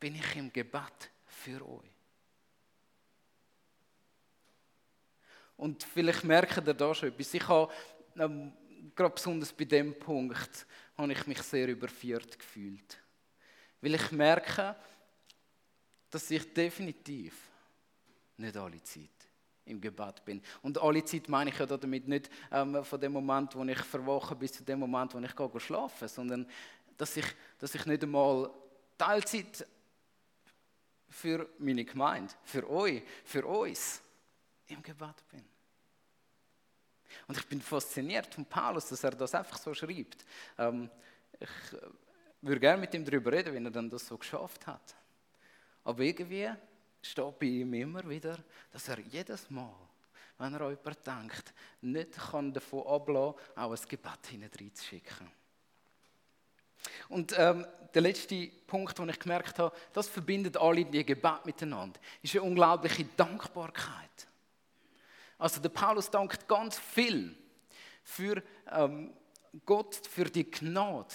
bin 0.00 0.16
ich 0.16 0.36
im 0.36 0.52
Gebet 0.52 1.10
für 1.26 1.64
euch. 1.64 1.97
Und 5.58 5.82
vielleicht 5.82 6.24
merkt 6.24 6.56
ihr 6.56 6.72
da 6.72 6.94
schon 6.94 7.10
etwas. 7.10 7.34
Ich 7.34 7.46
habe 7.46 7.70
ähm, 8.16 8.52
gerade 8.94 9.14
besonders 9.14 9.52
bei 9.52 9.64
dem 9.64 9.98
Punkt 9.98 10.66
habe 10.96 11.12
ich 11.12 11.26
mich 11.26 11.42
sehr 11.42 11.68
überführt 11.68 12.38
gefühlt. 12.38 12.96
Weil 13.80 13.96
ich 13.96 14.12
merke, 14.12 14.76
dass 16.10 16.30
ich 16.30 16.54
definitiv 16.54 17.34
nicht 18.36 18.56
alle 18.56 18.82
Zeit 18.82 19.10
im 19.64 19.80
Gebet 19.80 20.24
bin. 20.24 20.40
Und 20.62 20.78
alle 20.78 21.04
Zeit 21.04 21.28
meine 21.28 21.50
ich 21.50 21.58
ja 21.58 21.66
damit 21.66 22.06
nicht 22.06 22.30
ähm, 22.52 22.84
von 22.84 23.00
dem 23.00 23.12
Moment, 23.12 23.54
wo 23.56 23.64
ich 23.64 23.78
verwache, 23.78 24.36
bis 24.36 24.52
zu 24.52 24.62
dem 24.62 24.78
Moment, 24.78 25.12
wo 25.12 25.18
ich 25.18 25.34
gehe 25.34 25.60
schlafen, 25.60 26.08
sondern 26.08 26.46
dass 26.96 27.16
ich, 27.16 27.26
dass 27.58 27.74
ich 27.74 27.84
nicht 27.84 28.04
einmal 28.04 28.48
Teilzeit 28.96 29.66
für 31.08 31.48
meine 31.58 31.84
Gemeinde, 31.84 32.32
für 32.44 32.68
euch, 32.70 33.02
für 33.24 33.44
uns 33.44 34.02
im 34.68 34.82
Gebet 34.82 35.28
bin. 35.30 35.44
Und 37.26 37.38
ich 37.38 37.46
bin 37.46 37.60
fasziniert 37.60 38.34
von 38.34 38.44
Paulus, 38.44 38.88
dass 38.88 39.04
er 39.04 39.12
das 39.12 39.34
einfach 39.34 39.58
so 39.58 39.72
schreibt. 39.74 40.24
Ähm, 40.58 40.90
ich 41.38 41.48
äh, 41.72 41.86
würde 42.42 42.60
gerne 42.60 42.80
mit 42.80 42.94
ihm 42.94 43.04
darüber 43.04 43.32
reden, 43.32 43.54
wie 43.54 43.64
er 43.64 43.70
dann 43.70 43.90
das 43.90 44.06
so 44.06 44.16
geschafft 44.16 44.66
hat. 44.66 44.94
Aber 45.84 46.02
irgendwie 46.02 46.50
steht 47.02 47.38
bei 47.38 47.46
ihm 47.46 47.72
immer 47.74 48.08
wieder, 48.08 48.38
dass 48.70 48.88
er 48.88 49.00
jedes 49.00 49.50
Mal, 49.50 49.74
wenn 50.38 50.54
er 50.54 50.70
jemanden 50.70 51.04
denkt, 51.04 51.54
nicht 51.80 52.12
kann 52.12 52.52
davon 52.52 52.86
ablassen 52.86 53.40
auch 53.56 53.72
ein 53.72 53.88
Gebet 53.88 54.26
hineinzuschicken. 54.28 55.30
Und 57.08 57.34
ähm, 57.36 57.66
der 57.94 58.02
letzte 58.02 58.48
Punkt, 58.66 58.98
den 58.98 59.08
ich 59.08 59.18
gemerkt 59.18 59.58
habe, 59.58 59.74
das 59.92 60.08
verbindet 60.08 60.56
alle 60.56 60.84
die 60.84 61.04
Gebet 61.04 61.44
miteinander, 61.44 61.98
ist 62.22 62.34
eine 62.34 62.42
unglaubliche 62.42 63.04
Dankbarkeit. 63.16 64.28
Also 65.38 65.60
der 65.60 65.68
Paulus 65.68 66.10
dankt 66.10 66.46
ganz 66.48 66.78
viel 66.78 67.36
für 68.02 68.42
ähm, 68.70 69.14
Gott, 69.64 69.94
für 70.06 70.24
die 70.24 70.50
Gnade, 70.50 71.14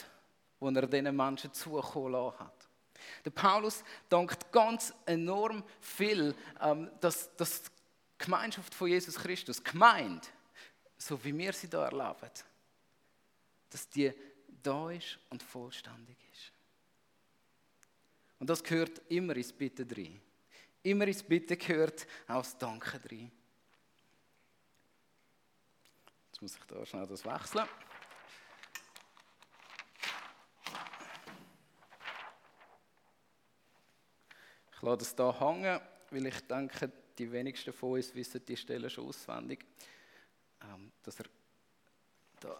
die 0.61 0.75
er 0.75 0.87
diesen 0.87 1.15
Menschen 1.15 1.53
zukommen 1.53 2.13
lassen 2.13 2.39
hat. 2.39 2.69
Der 3.25 3.31
Paulus 3.31 3.83
dankt 4.09 4.51
ganz 4.51 4.93
enorm 5.05 5.63
viel, 5.81 6.33
ähm, 6.61 6.89
dass, 7.01 7.35
dass 7.35 7.63
die 7.63 7.69
Gemeinschaft 8.17 8.73
von 8.73 8.87
Jesus 8.87 9.15
Christus, 9.15 9.61
gemeint, 9.61 10.31
so 10.97 11.21
wie 11.23 11.37
wir 11.37 11.51
sie 11.51 11.69
da 11.69 11.85
erleben, 11.85 12.31
dass 13.69 13.89
die 13.89 14.13
da 14.61 14.89
ist 14.91 15.19
und 15.29 15.43
vollständig 15.43 16.15
ist. 16.31 16.51
Und 18.39 18.49
das 18.49 18.63
gehört 18.63 19.01
immer 19.09 19.35
ins 19.35 19.51
Bitte 19.51 19.85
drin. 19.85 20.21
Immer 20.81 21.07
ins 21.07 21.23
Bitte 21.23 21.57
gehört 21.57 22.05
auch 22.27 22.41
das 22.41 22.57
Danken 22.57 23.01
drin. 23.01 23.31
Jetzt 26.27 26.32
muss 26.43 26.57
ich 26.57 26.63
da 26.65 26.85
schnell 26.85 27.07
das 27.07 27.23
wechseln. 27.23 27.65
Ich 34.75 34.81
lasse 34.81 34.97
das 34.97 35.15
hier 35.15 35.39
hängen, 35.39 35.79
weil 36.11 36.25
ich 36.25 36.41
denke, 36.41 36.91
die 37.17 37.31
wenigsten 37.31 37.71
von 37.71 37.93
uns 37.93 38.13
wissen 38.13 38.43
die 38.45 38.57
Stelle 38.57 38.89
schon 38.89 39.07
auswendig. 39.07 39.65
Ähm, 40.61 40.91
dass 41.01 41.17
er 41.21 41.27
da 42.41 42.59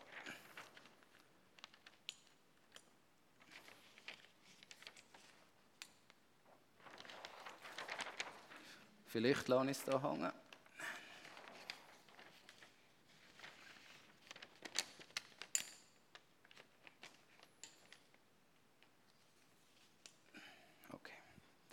Vielleicht 9.07 9.47
lasse 9.49 9.71
ich 9.71 9.77
es 9.77 9.83
hier 9.83 10.01
hängen. 10.01 10.42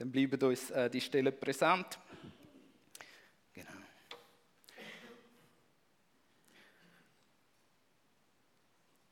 Dann 0.01 0.11
bleiben 0.11 0.43
uns 0.49 0.71
äh, 0.71 0.89
die 0.89 0.99
Stellen 1.03 1.39
präsent. 1.39 1.99
Genau. 3.53 3.69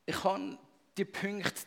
Ich 0.03 0.23
habe 0.23 0.57
die 0.97 1.05
Punkte 1.05 1.61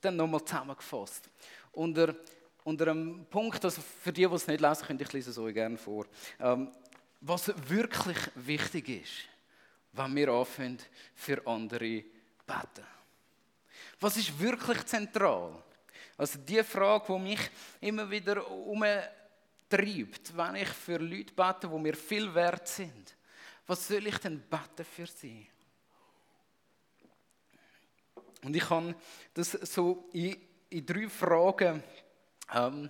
dann 0.00 0.16
nochmal 0.16 0.42
zusammengefasst. 0.42 1.28
Unter, 1.72 2.16
unter 2.64 2.88
einem 2.88 3.26
Punkt, 3.26 3.62
also 3.62 3.82
für 3.82 4.10
die, 4.10 4.26
die 4.26 4.34
es 4.34 4.46
nicht 4.46 4.62
lesen 4.62 4.86
können, 4.86 5.00
ich 5.02 5.12
lese 5.12 5.28
es 5.32 5.36
euch 5.36 5.52
gerne 5.52 5.76
vor. 5.76 6.06
Ähm, 6.40 6.72
was 7.20 7.52
wirklich 7.68 8.16
wichtig 8.36 8.88
ist, 8.88 9.28
wenn 9.92 10.16
wir 10.16 10.28
anfangen, 10.30 10.78
für 11.14 11.46
andere 11.46 12.04
beten. 12.46 12.86
Was 14.00 14.16
ist 14.16 14.40
wirklich 14.40 14.82
zentral? 14.86 15.62
Also 16.22 16.38
die 16.38 16.62
Frage, 16.62 17.12
die 17.12 17.18
mich 17.18 17.50
immer 17.80 18.08
wieder 18.08 18.48
umtreibt, 18.48 20.36
wenn 20.36 20.54
ich 20.54 20.68
für 20.68 20.98
Leute 20.98 21.34
bete, 21.34 21.68
die 21.68 21.78
mir 21.80 21.96
viel 21.96 22.32
wert 22.32 22.68
sind, 22.68 23.16
was 23.66 23.88
soll 23.88 24.06
ich 24.06 24.18
denn 24.18 24.40
beten 24.40 24.84
für 24.84 25.06
sie? 25.08 25.44
Und 28.44 28.54
ich 28.54 28.70
habe 28.70 28.94
das 29.34 29.50
so 29.50 30.08
in, 30.12 30.36
in 30.70 30.86
drei 30.86 31.08
Fragen 31.08 31.82
ähm, 32.54 32.88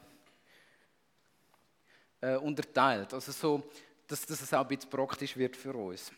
äh, 2.20 2.36
unterteilt, 2.36 3.14
also 3.14 3.32
so, 3.32 3.62
dass, 4.06 4.26
dass 4.26 4.42
es 4.42 4.52
auch 4.52 4.60
ein 4.60 4.68
bisschen 4.68 4.90
praktisch 4.90 5.34
wird 5.38 5.56
für 5.56 5.74
uns. 5.74 6.12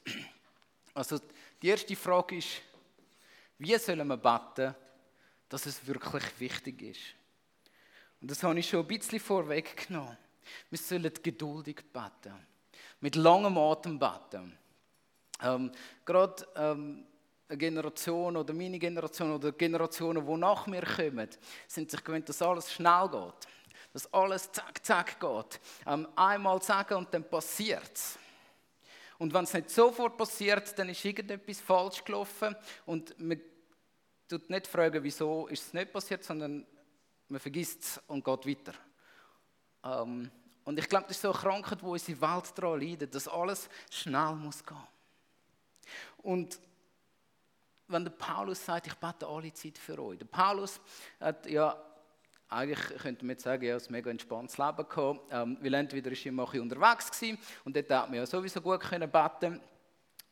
Also 0.92 1.20
die 1.62 1.68
erste 1.68 1.94
Frage 1.94 2.38
ist, 2.38 2.61
wie 3.59 3.79
sollen 3.79 4.09
wir 4.09 4.16
beten, 4.16 4.74
dass 5.48 5.66
es 5.66 5.87
wirklich 5.87 6.24
wichtig 6.38 6.83
ist. 6.83 7.00
Und 8.20 8.30
das 8.30 8.42
habe 8.42 8.59
ich 8.59 8.68
schon 8.68 8.80
ein 8.80 8.87
bisschen 8.87 9.20
vorweggenommen. 9.20 10.16
Wir 10.70 10.78
sollen 10.78 11.12
geduldig 11.22 11.76
beten. 11.92 12.35
Mit 13.00 13.16
langem 13.16 13.59
Atem 13.59 13.98
beten. 13.98 14.57
Ähm, 15.42 15.70
gerade 16.04 16.46
ähm, 16.57 17.07
eine 17.48 17.59
Generation 17.59 18.37
oder 18.37 18.54
meine 18.54 18.78
Generation 18.78 19.33
oder 19.33 19.52
Generationen, 19.52 20.26
die 20.26 20.37
nach 20.37 20.66
mir 20.66 20.83
kommen, 20.83 21.28
sind 21.66 21.90
sich 21.90 22.02
gewöhnt, 22.02 22.28
dass 22.28 22.40
alles 22.42 22.72
schnell 22.72 23.09
geht. 23.11 23.48
Dass 23.92 24.12
alles 24.12 24.50
zack, 24.50 24.85
zack 24.85 25.20
geht. 25.20 25.61
Ähm, 25.87 26.09
einmal 26.16 26.62
sagen 26.62 26.94
und 26.94 27.12
dann 27.12 27.28
passiert 27.28 27.92
es. 27.94 28.18
Und 29.18 29.33
wenn 29.33 29.44
es 29.44 29.54
nicht 29.54 29.70
sofort 29.70 30.16
passiert, 30.16 30.76
dann 30.78 30.88
ist 30.88 31.04
irgendetwas 31.04 31.61
falsch 31.61 32.02
gelaufen 32.04 32.57
und 32.87 33.18
man 33.20 33.40
tut 34.28 34.50
nicht 34.50 34.66
fragen, 34.66 35.02
wieso 35.02 35.46
ist 35.48 35.66
es 35.66 35.72
nicht 35.72 35.92
passiert, 35.92 36.24
sondern 36.24 36.66
man 37.28 37.40
vergisst 37.40 37.82
es 37.82 38.00
und 38.06 38.24
geht 38.24 38.46
weiter. 38.46 38.74
Ähm, 39.84 40.30
und 40.64 40.78
ich 40.78 40.88
glaube, 40.88 41.06
das 41.08 41.16
ist 41.16 41.22
so 41.22 41.30
eine 41.30 41.38
Krankheit, 41.38 41.82
wo 41.82 41.92
unsere 41.92 42.20
Welt 42.20 42.52
daran 42.56 42.80
leidet, 42.80 43.14
dass 43.14 43.28
alles 43.28 43.68
schnell 43.90 44.34
muss 44.34 44.64
gehen. 44.64 44.76
Und 46.18 46.58
wenn 47.88 48.04
der 48.04 48.12
Paulus 48.12 48.64
sagt, 48.64 48.87
ich 48.87 48.94
bete 48.94 49.26
alle 49.26 49.52
Zeit 49.52 49.76
für 49.76 49.98
euch. 49.98 50.18
Der 50.18 50.24
Paulus 50.24 50.80
hat 51.20 51.46
ja, 51.46 51.76
eigentlich 52.48 52.98
könnte 52.98 53.24
man 53.24 53.34
jetzt 53.34 53.42
sagen, 53.42 53.64
ja, 53.64 53.76
ein 53.76 53.82
mega 53.90 54.10
entspanntes 54.10 54.56
Leben 54.56 54.88
gehabt, 54.88 55.20
ähm, 55.30 55.58
weil 55.60 55.74
entweder 55.74 56.10
ist 56.10 56.24
er 56.24 56.30
immer 56.30 56.52
unterwegs 56.54 57.10
gewesen 57.10 57.38
und 57.64 57.76
dort 57.76 57.90
hat 57.90 58.08
man 58.08 58.18
ja 58.18 58.26
sowieso 58.26 58.60
gut 58.60 58.80
können 58.80 59.10
beten 59.10 59.60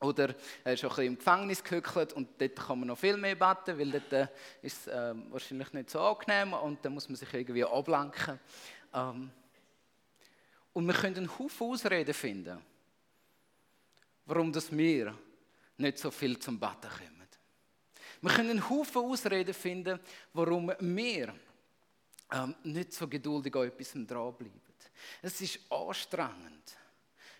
oder 0.02 0.34
er 0.64 0.72
ist 0.74 0.84
auch 0.84 0.90
ein 0.90 0.96
bisschen 0.96 1.06
im 1.06 1.16
Gefängnis 1.16 1.64
gehückelt 1.64 2.12
und 2.12 2.28
dort 2.40 2.56
kann 2.56 2.80
man 2.80 2.88
noch 2.88 2.98
viel 2.98 3.16
mehr 3.16 3.34
beten, 3.34 3.78
weil 3.78 3.90
dort 3.90 4.12
äh, 4.12 4.26
ist 4.60 4.86
es 4.86 4.86
äh, 4.88 5.14
wahrscheinlich 5.30 5.72
nicht 5.72 5.90
so 5.90 6.00
angenehm 6.00 6.52
und 6.54 6.84
dann 6.84 6.94
muss 6.94 7.08
man 7.08 7.16
sich 7.16 7.32
irgendwie 7.32 7.64
ablenken. 7.64 8.38
Ähm, 8.92 9.30
und 10.72 10.86
wir 10.86 10.94
können 10.94 11.16
einen 11.16 11.38
Haufen 11.38 11.66
Ausreden 11.68 12.14
finden, 12.14 12.58
warum 14.26 14.52
das 14.52 14.70
wir 14.76 15.14
nicht 15.76 15.98
so 15.98 16.10
viel 16.10 16.38
zum 16.38 16.58
Beten 16.58 16.88
kommen. 16.88 17.12
Wir 18.20 18.30
können 18.30 18.50
einen 18.50 18.70
Haufen 18.70 19.02
Ausreden 19.02 19.52
finden, 19.52 19.98
warum 20.32 20.72
wir 20.78 21.34
ähm, 22.32 22.54
nicht 22.62 22.92
so 22.92 23.08
geduldig 23.08 23.54
an 23.56 23.66
etwas 23.66 23.92
dranbleiben. 23.92 24.60
Es 25.20 25.40
ist 25.40 25.60
anstrengend. 25.70 26.76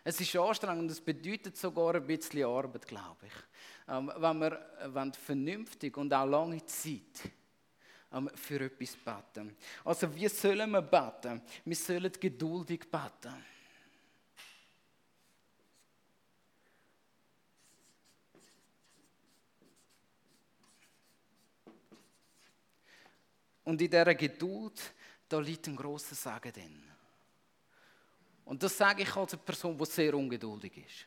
Es 0.05 0.21
ist 0.21 0.35
anstrengend, 0.35 0.91
es 0.91 1.01
bedeutet 1.01 1.57
sogar 1.57 1.95
ein 1.95 2.07
bisschen 2.07 2.45
Arbeit, 2.45 2.87
glaube 2.87 3.27
ich. 3.27 3.33
Ähm, 3.89 4.13
wenn 4.17 4.39
wir 4.39 4.53
äh, 4.81 4.93
wenn 4.93 5.13
vernünftig 5.13 5.97
und 5.97 6.13
auch 6.13 6.27
lange 6.27 6.65
Zeit 6.67 7.31
ähm, 8.13 8.29
für 8.35 8.65
etwas 8.65 8.97
beten. 8.97 9.57
Also 9.85 10.13
wie 10.15 10.29
sollen 10.29 10.71
wir 10.71 10.83
beten? 10.83 11.41
Wir 11.65 11.77
sollen 11.77 12.13
geduldig 12.19 12.91
beten. 12.91 13.45
Und 23.65 23.81
in 23.81 23.89
dieser 23.89 24.15
Geduld, 24.17 24.95
da 25.29 25.39
liegt 25.39 25.69
ein 25.69 25.77
grosser 25.77 26.17
Segen 26.17 26.53
drin. 26.53 26.92
Und 28.45 28.63
das 28.63 28.77
sage 28.77 29.03
ich 29.03 29.17
als 29.17 29.33
eine 29.33 29.43
Person, 29.43 29.77
die 29.77 29.85
sehr 29.87 30.15
ungeduldig 30.15 30.77
ist. 30.77 31.07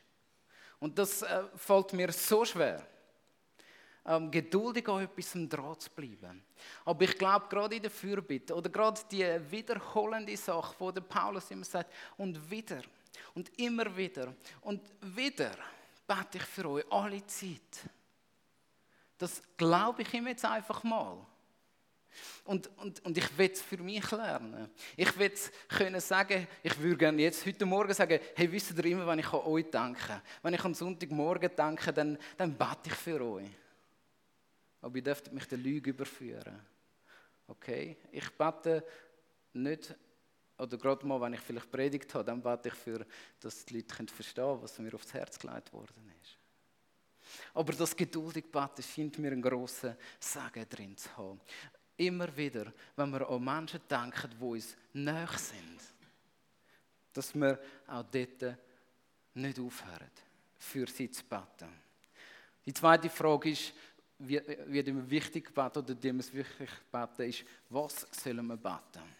Und 0.78 0.98
das 0.98 1.22
äh, 1.22 1.44
fällt 1.54 1.92
mir 1.92 2.12
so 2.12 2.44
schwer, 2.44 2.86
ähm, 4.06 4.30
geduldig 4.30 4.88
an 4.88 5.02
etwas 5.02 5.32
dran 5.32 5.78
zu 5.78 5.90
bleiben. 5.90 6.44
Aber 6.84 7.02
ich 7.02 7.16
glaube, 7.18 7.46
gerade 7.48 7.76
in 7.76 7.82
der 7.82 7.90
Fürbitte 7.90 8.54
oder 8.54 8.70
gerade 8.70 9.00
die 9.10 9.24
wiederholende 9.50 10.36
Sache, 10.36 10.74
wo 10.78 10.90
der 10.90 11.00
Paulus 11.00 11.50
immer 11.50 11.64
sagt, 11.64 11.92
und 12.16 12.50
wieder 12.50 12.82
und 13.34 13.50
immer 13.58 13.94
wieder 13.96 14.34
und 14.62 14.82
wieder 15.00 15.52
bete 16.06 16.38
ich 16.38 16.44
für 16.44 16.70
euch 16.70 16.84
alle 16.90 17.26
Zeit. 17.26 17.90
Das 19.18 19.42
glaube 19.56 20.02
ich 20.02 20.12
ihm 20.14 20.26
jetzt 20.26 20.44
einfach 20.44 20.82
mal. 20.84 21.24
Und, 22.44 22.70
und, 22.78 23.04
und 23.04 23.18
ich 23.18 23.38
will 23.38 23.54
für 23.54 23.78
mich 23.78 24.10
lernen. 24.10 24.70
Ich 24.96 25.18
will 25.18 25.32
können 25.68 26.00
sagen, 26.00 26.46
ich 26.62 26.78
würde 26.78 26.96
gerne 26.96 27.22
jetzt 27.22 27.44
heute 27.44 27.66
Morgen 27.66 27.92
sagen, 27.92 28.20
hey, 28.34 28.50
wisst 28.50 28.76
ihr 28.76 28.84
immer, 28.84 29.06
wenn 29.06 29.18
ich 29.18 29.32
an 29.32 29.40
euch 29.40 29.70
denke, 29.70 30.22
wenn 30.42 30.54
ich 30.54 30.64
am 30.64 30.74
Sonntagmorgen 30.74 31.50
denke, 31.56 31.92
dann, 31.92 32.18
dann 32.36 32.56
bete 32.56 32.86
ich 32.86 32.94
für 32.94 33.20
euch. 33.20 33.48
Aber 34.80 34.96
ihr 34.96 35.02
dürft 35.02 35.32
mich 35.32 35.46
der 35.46 35.58
Lüge 35.58 35.90
überführen. 35.90 36.60
Okay? 37.48 37.96
Ich 38.12 38.30
bete 38.30 38.84
nicht, 39.52 39.94
oder 40.58 40.76
gerade 40.76 41.06
mal, 41.06 41.20
wenn 41.20 41.34
ich 41.34 41.40
vielleicht 41.40 41.70
predigt 41.70 42.14
habe, 42.14 42.24
dann 42.24 42.42
bete 42.42 42.68
ich 42.68 42.74
für, 42.74 43.04
dass 43.40 43.64
die 43.64 43.76
Leute 43.76 44.06
verstehen 44.12 44.44
können, 44.44 44.62
was 44.62 44.78
mir 44.78 44.94
aufs 44.94 45.12
Herz 45.12 45.38
gelegt 45.38 45.72
worden 45.72 46.12
ist. 46.22 46.38
Aber 47.54 47.72
das 47.72 47.96
geduldig 47.96 48.46
beten 48.50 48.82
scheint 48.82 49.18
mir 49.18 49.32
einen 49.32 49.42
grossen 49.42 49.96
Segen 50.20 50.68
drin 50.68 50.96
zu 50.96 51.16
haben. 51.16 51.40
Immer 51.96 52.36
wieder, 52.36 52.72
wenn 52.94 53.10
wir 53.10 53.28
an 53.28 53.42
Menschen 53.42 53.80
denken, 53.88 54.30
die 54.38 54.44
uns 54.44 54.76
näher 54.92 55.28
sind, 55.36 55.80
dass 57.12 57.34
wir 57.34 57.58
auch 57.86 58.04
dort 58.10 58.58
nicht 59.34 59.58
aufhören, 59.58 60.10
für 60.58 60.86
sie 60.86 61.10
zu 61.10 61.24
beten. 61.24 61.68
Die 62.66 62.74
zweite 62.74 63.08
Frage 63.08 63.50
ist, 63.50 63.72
wie, 64.18 64.40
wie 64.66 64.84
wir 64.86 65.10
wichtig 65.10 65.54
beten 65.54 65.78
oder 65.78 66.02
wir 66.02 66.14
es 66.18 66.32
wirklich 66.32 66.70
beten, 66.90 67.22
ist, 67.22 67.44
was 67.70 68.06
sollen 68.10 68.46
wir 68.46 68.56
beten? 68.56 69.16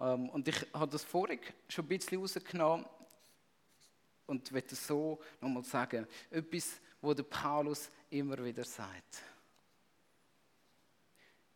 Ähm, 0.00 0.28
und 0.30 0.48
ich 0.48 0.66
habe 0.72 0.90
das 0.90 1.04
vorhin 1.04 1.40
schon 1.68 1.84
ein 1.84 1.88
bisschen 1.88 2.18
rausgenommen 2.18 2.86
und 4.26 4.50
möchte 4.52 4.74
so 4.74 5.20
nochmal 5.40 5.64
sagen, 5.64 6.06
etwas, 6.30 6.80
wo 7.00 7.12
der 7.12 7.24
Paulus 7.24 7.90
immer 8.10 8.42
wieder 8.44 8.64
sagt, 8.64 9.22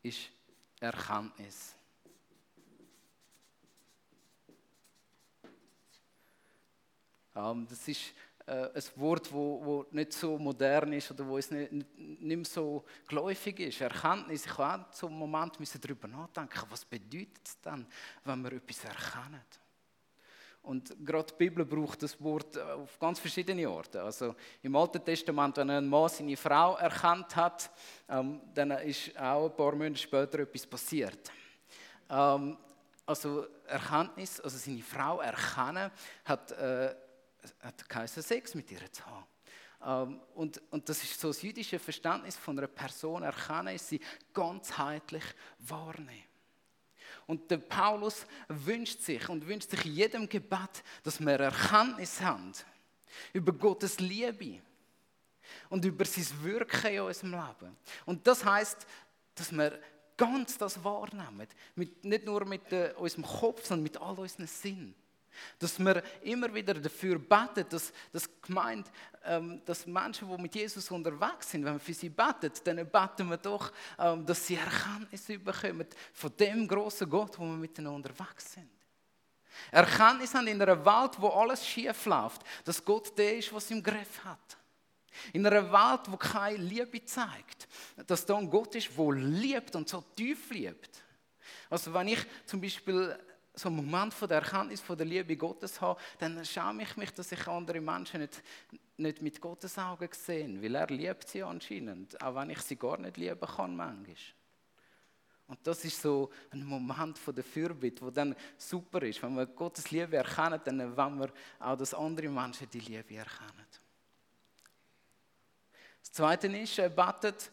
ist 0.03 0.31
Erkenntnis. 0.81 1.75
Ähm, 7.35 7.67
das 7.69 7.87
ist 7.89 8.13
äh, 8.47 8.71
ein 8.75 8.83
Wort, 8.97 9.31
das 9.31 9.93
nicht 9.93 10.13
so 10.13 10.39
modern 10.39 10.93
ist 10.93 11.11
oder 11.11 11.27
wo 11.27 11.39
es 11.39 11.51
nicht, 11.51 11.73
mehr 11.99 12.45
so 12.45 12.85
geläufig 13.07 13.61
ist. 13.61 13.81
Erkenntnis, 13.81 14.47
ich 14.47 14.59
habe 14.59 14.87
auch 14.91 15.03
einen 15.05 15.19
Moment 15.19 15.59
darüber 15.83 16.09
nachdenken, 16.09 16.63
was 16.69 16.85
bedeutet 16.85 17.41
es 17.45 17.61
dann, 17.61 17.87
wenn 18.25 18.43
wir 18.43 18.53
etwas 18.53 18.85
erkennen? 18.85 19.43
Und 20.63 20.95
gerade 21.05 21.33
die 21.33 21.39
Bibel 21.39 21.65
braucht 21.65 22.03
das 22.03 22.21
Wort 22.23 22.57
äh, 22.57 22.61
auf 22.61 22.99
ganz 22.99 23.19
verschiedene 23.19 23.69
Orte. 23.71 24.03
Also 24.03 24.35
im 24.63 24.77
Alten 24.77 25.03
Testament, 25.03 25.57
wenn 25.57 25.71
ein 25.71 25.87
Mann 25.87 26.09
seine 26.09 26.37
Frau 26.37 26.77
erkannt 26.77 27.35
hat, 27.37 27.71
ähm, 28.09 28.41
dann 28.53 28.73
ist 28.73 29.19
auch 29.19 29.47
ein 29.51 29.57
paar 29.57 29.73
Monate 29.73 29.97
später 29.97 30.41
etwas 30.41 30.67
passiert. 30.67 31.31
Ähm, 32.11 32.59
also 33.07 33.47
Erkenntnis, 33.67 34.41
also 34.41 34.59
seine 34.59 34.83
Frau 34.83 35.21
erkennen, 35.21 35.91
hat, 36.25 36.53
äh, 36.53 36.95
hat 37.61 37.89
geheißen, 37.89 38.23
Sex 38.23 38.55
mit 38.55 38.71
ihr 38.71 38.93
zu 38.93 39.07
haben. 39.07 39.27
Ähm, 39.85 40.21
und, 40.35 40.61
und 40.71 40.89
das 40.89 41.03
ist 41.03 41.19
so 41.19 41.29
das 41.29 41.41
jüdische 41.41 41.79
Verständnis 41.79 42.37
von 42.37 42.59
einer 42.59 42.67
Person 42.67 43.23
erkennen, 43.23 43.75
ist 43.75 43.89
sie 43.89 44.01
ganzheitlich 44.35 45.25
wahrnehmen. 45.61 46.28
Und 47.29 47.51
der 47.51 47.59
Paulus 47.59 48.27
wünscht 48.49 49.03
sich 49.03 49.29
und 49.29 49.47
wünscht 49.47 49.71
sich 49.71 49.85
in 49.85 49.95
jedem 49.95 50.29
Gebet, 50.29 50.83
dass 51.03 51.21
wir 51.21 51.39
Erkenntnis 51.39 52.23
haben 52.23 52.53
über 53.35 53.53
Gottes 53.53 54.01
Liebe 54.01 54.63
und 55.69 55.85
über 55.85 56.07
sein 56.07 56.27
Wirken 56.43 56.91
in 56.91 57.01
unserem 57.01 57.33
Leben. 57.33 57.77
Und 58.07 58.27
das 58.27 58.43
heißt, 58.43 58.87
dass 59.35 59.53
wir 59.53 59.79
ganz 60.17 60.57
das 60.57 60.83
wahrnehmen, 60.83 61.47
mit, 61.75 62.03
nicht 62.03 62.25
nur 62.25 62.47
mit 62.47 62.73
äh, 62.73 62.95
unserem 62.97 63.25
Kopf, 63.25 63.67
sondern 63.67 63.83
mit 63.83 63.99
all 63.99 64.19
unseren 64.19 64.47
Sinnen. 64.47 64.95
Dass 65.59 65.79
wir 65.79 66.03
immer 66.23 66.53
wieder 66.55 66.75
dafür 66.75 67.19
beten, 67.19 67.67
dass, 67.69 67.93
dass 68.13 68.29
gemeint, 68.43 68.91
ähm, 69.25 69.61
dass 69.65 69.87
Menschen, 69.87 70.29
die 70.29 70.43
mit 70.43 70.55
Jesus 70.55 70.91
unterwegs 70.91 71.51
sind, 71.51 71.65
wenn 71.65 71.75
wir 71.75 71.81
für 71.81 71.95
sie 71.95 72.09
beten, 72.09 72.53
dann 72.65 72.77
beten 72.77 73.29
wir 73.29 73.37
doch, 73.37 73.73
ähm, 73.99 74.25
dass 74.25 74.47
sie 74.47 74.57
Erkenntnis 74.57 75.27
bekommen 75.27 75.87
von 76.13 76.33
dem 76.39 76.67
großen 76.67 77.09
Gott, 77.09 77.39
wo 77.39 77.45
wir 77.45 77.57
miteinander 77.57 78.11
unterwegs 78.11 78.53
sind. 78.55 78.71
Erkenntnis 79.71 80.35
haben 80.35 80.47
in 80.47 80.61
einer 80.61 80.85
Welt, 80.85 81.13
wo 81.19 81.29
alles 81.29 81.67
schief 81.67 82.07
läuft, 82.07 82.43
dass 82.65 82.85
Gott 82.85 83.17
der 83.19 83.39
ist, 83.39 83.53
was 83.53 83.71
im 83.71 83.83
Griff 83.83 84.25
hat. 84.25 84.57
In 85.33 85.47
einer 85.47 85.65
Welt, 85.73 86.03
wo 86.07 86.17
keine 86.17 86.59
Liebe 86.59 87.05
zeigt, 87.05 87.67
dass 88.07 88.25
da 88.25 88.37
ein 88.37 88.49
Gott 88.49 88.75
ist, 88.75 88.91
der 88.97 89.13
liebt 89.13 89.75
und 89.75 89.89
so 89.89 90.05
tief 90.15 90.51
liebt. 90.51 91.03
Also 91.71 91.93
wenn 91.93 92.09
ich 92.09 92.21
zum 92.47 92.61
Beispiel 92.61 93.19
so 93.59 93.69
einen 93.69 93.77
Moment 93.77 94.15
von 94.15 94.29
der 94.29 94.39
Erkenntnis 94.39 94.81
von 94.81 94.97
der 94.97 95.07
Liebe 95.07 95.37
Gottes 95.37 95.81
habe, 95.81 96.01
dann 96.19 96.45
schaue 96.45 96.83
ich 96.83 96.97
mich, 96.97 97.13
dass 97.13 97.33
ich 97.33 97.47
andere 97.47 97.81
Menschen 97.81 98.21
nicht, 98.21 98.43
nicht 98.97 99.23
mit 99.23 99.41
Gottes 99.41 99.77
Augen 99.79 100.09
sehe, 100.13 100.63
weil 100.63 100.75
er 100.75 100.87
liebt 100.87 101.29
sie 101.29 101.43
anscheinend, 101.43 102.21
auch 102.23 102.35
wenn 102.35 102.51
ich 102.51 102.61
sie 102.61 102.77
gar 102.77 102.99
nicht 102.99 103.17
lieben 103.17 103.41
kann 103.41 103.77
manchmal. 103.77 104.17
Und 105.49 105.67
das 105.67 105.83
ist 105.85 106.03
so 106.03 106.31
ein 106.51 106.63
Moment 106.63 107.19
von 107.19 107.35
der 107.35 107.43
Fürbitte, 107.43 108.05
wo 108.05 108.11
dann 108.11 108.37
super 108.59 109.03
ist. 109.03 109.23
Wenn 109.23 109.35
wir 109.35 109.47
Gottes 109.47 109.91
Liebe 109.91 110.17
erkennen, 110.19 110.61
dann 110.63 110.97
wollen 110.97 111.19
wir 111.19 111.33
auch, 111.59 111.77
dass 111.77 111.95
andere 111.95 112.29
Menschen 112.29 112.69
die 112.71 112.81
Liebe 112.81 113.17
erkennen. 113.17 113.67
Das 116.01 116.13
Zweite 116.13 116.47
ist, 116.49 116.79
er 116.79 116.91
betet 116.91 117.51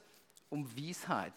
um 0.50 0.66
Weisheit. 0.78 1.34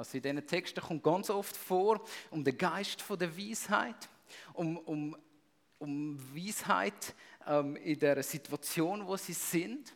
Also 0.00 0.16
in 0.16 0.22
diesen 0.22 0.46
Texten 0.46 0.80
kommt 0.80 1.02
ganz 1.02 1.28
oft 1.28 1.54
vor, 1.54 2.02
um 2.30 2.42
den 2.42 2.56
Geist 2.56 3.02
von 3.02 3.18
der 3.18 3.36
Weisheit, 3.36 4.08
um, 4.54 4.78
um, 4.78 5.16
um 5.78 6.18
Weisheit 6.34 7.14
ähm, 7.46 7.76
in 7.76 7.98
der 7.98 8.22
Situation, 8.22 9.06
wo 9.06 9.18
sie 9.18 9.34
sind. 9.34 9.94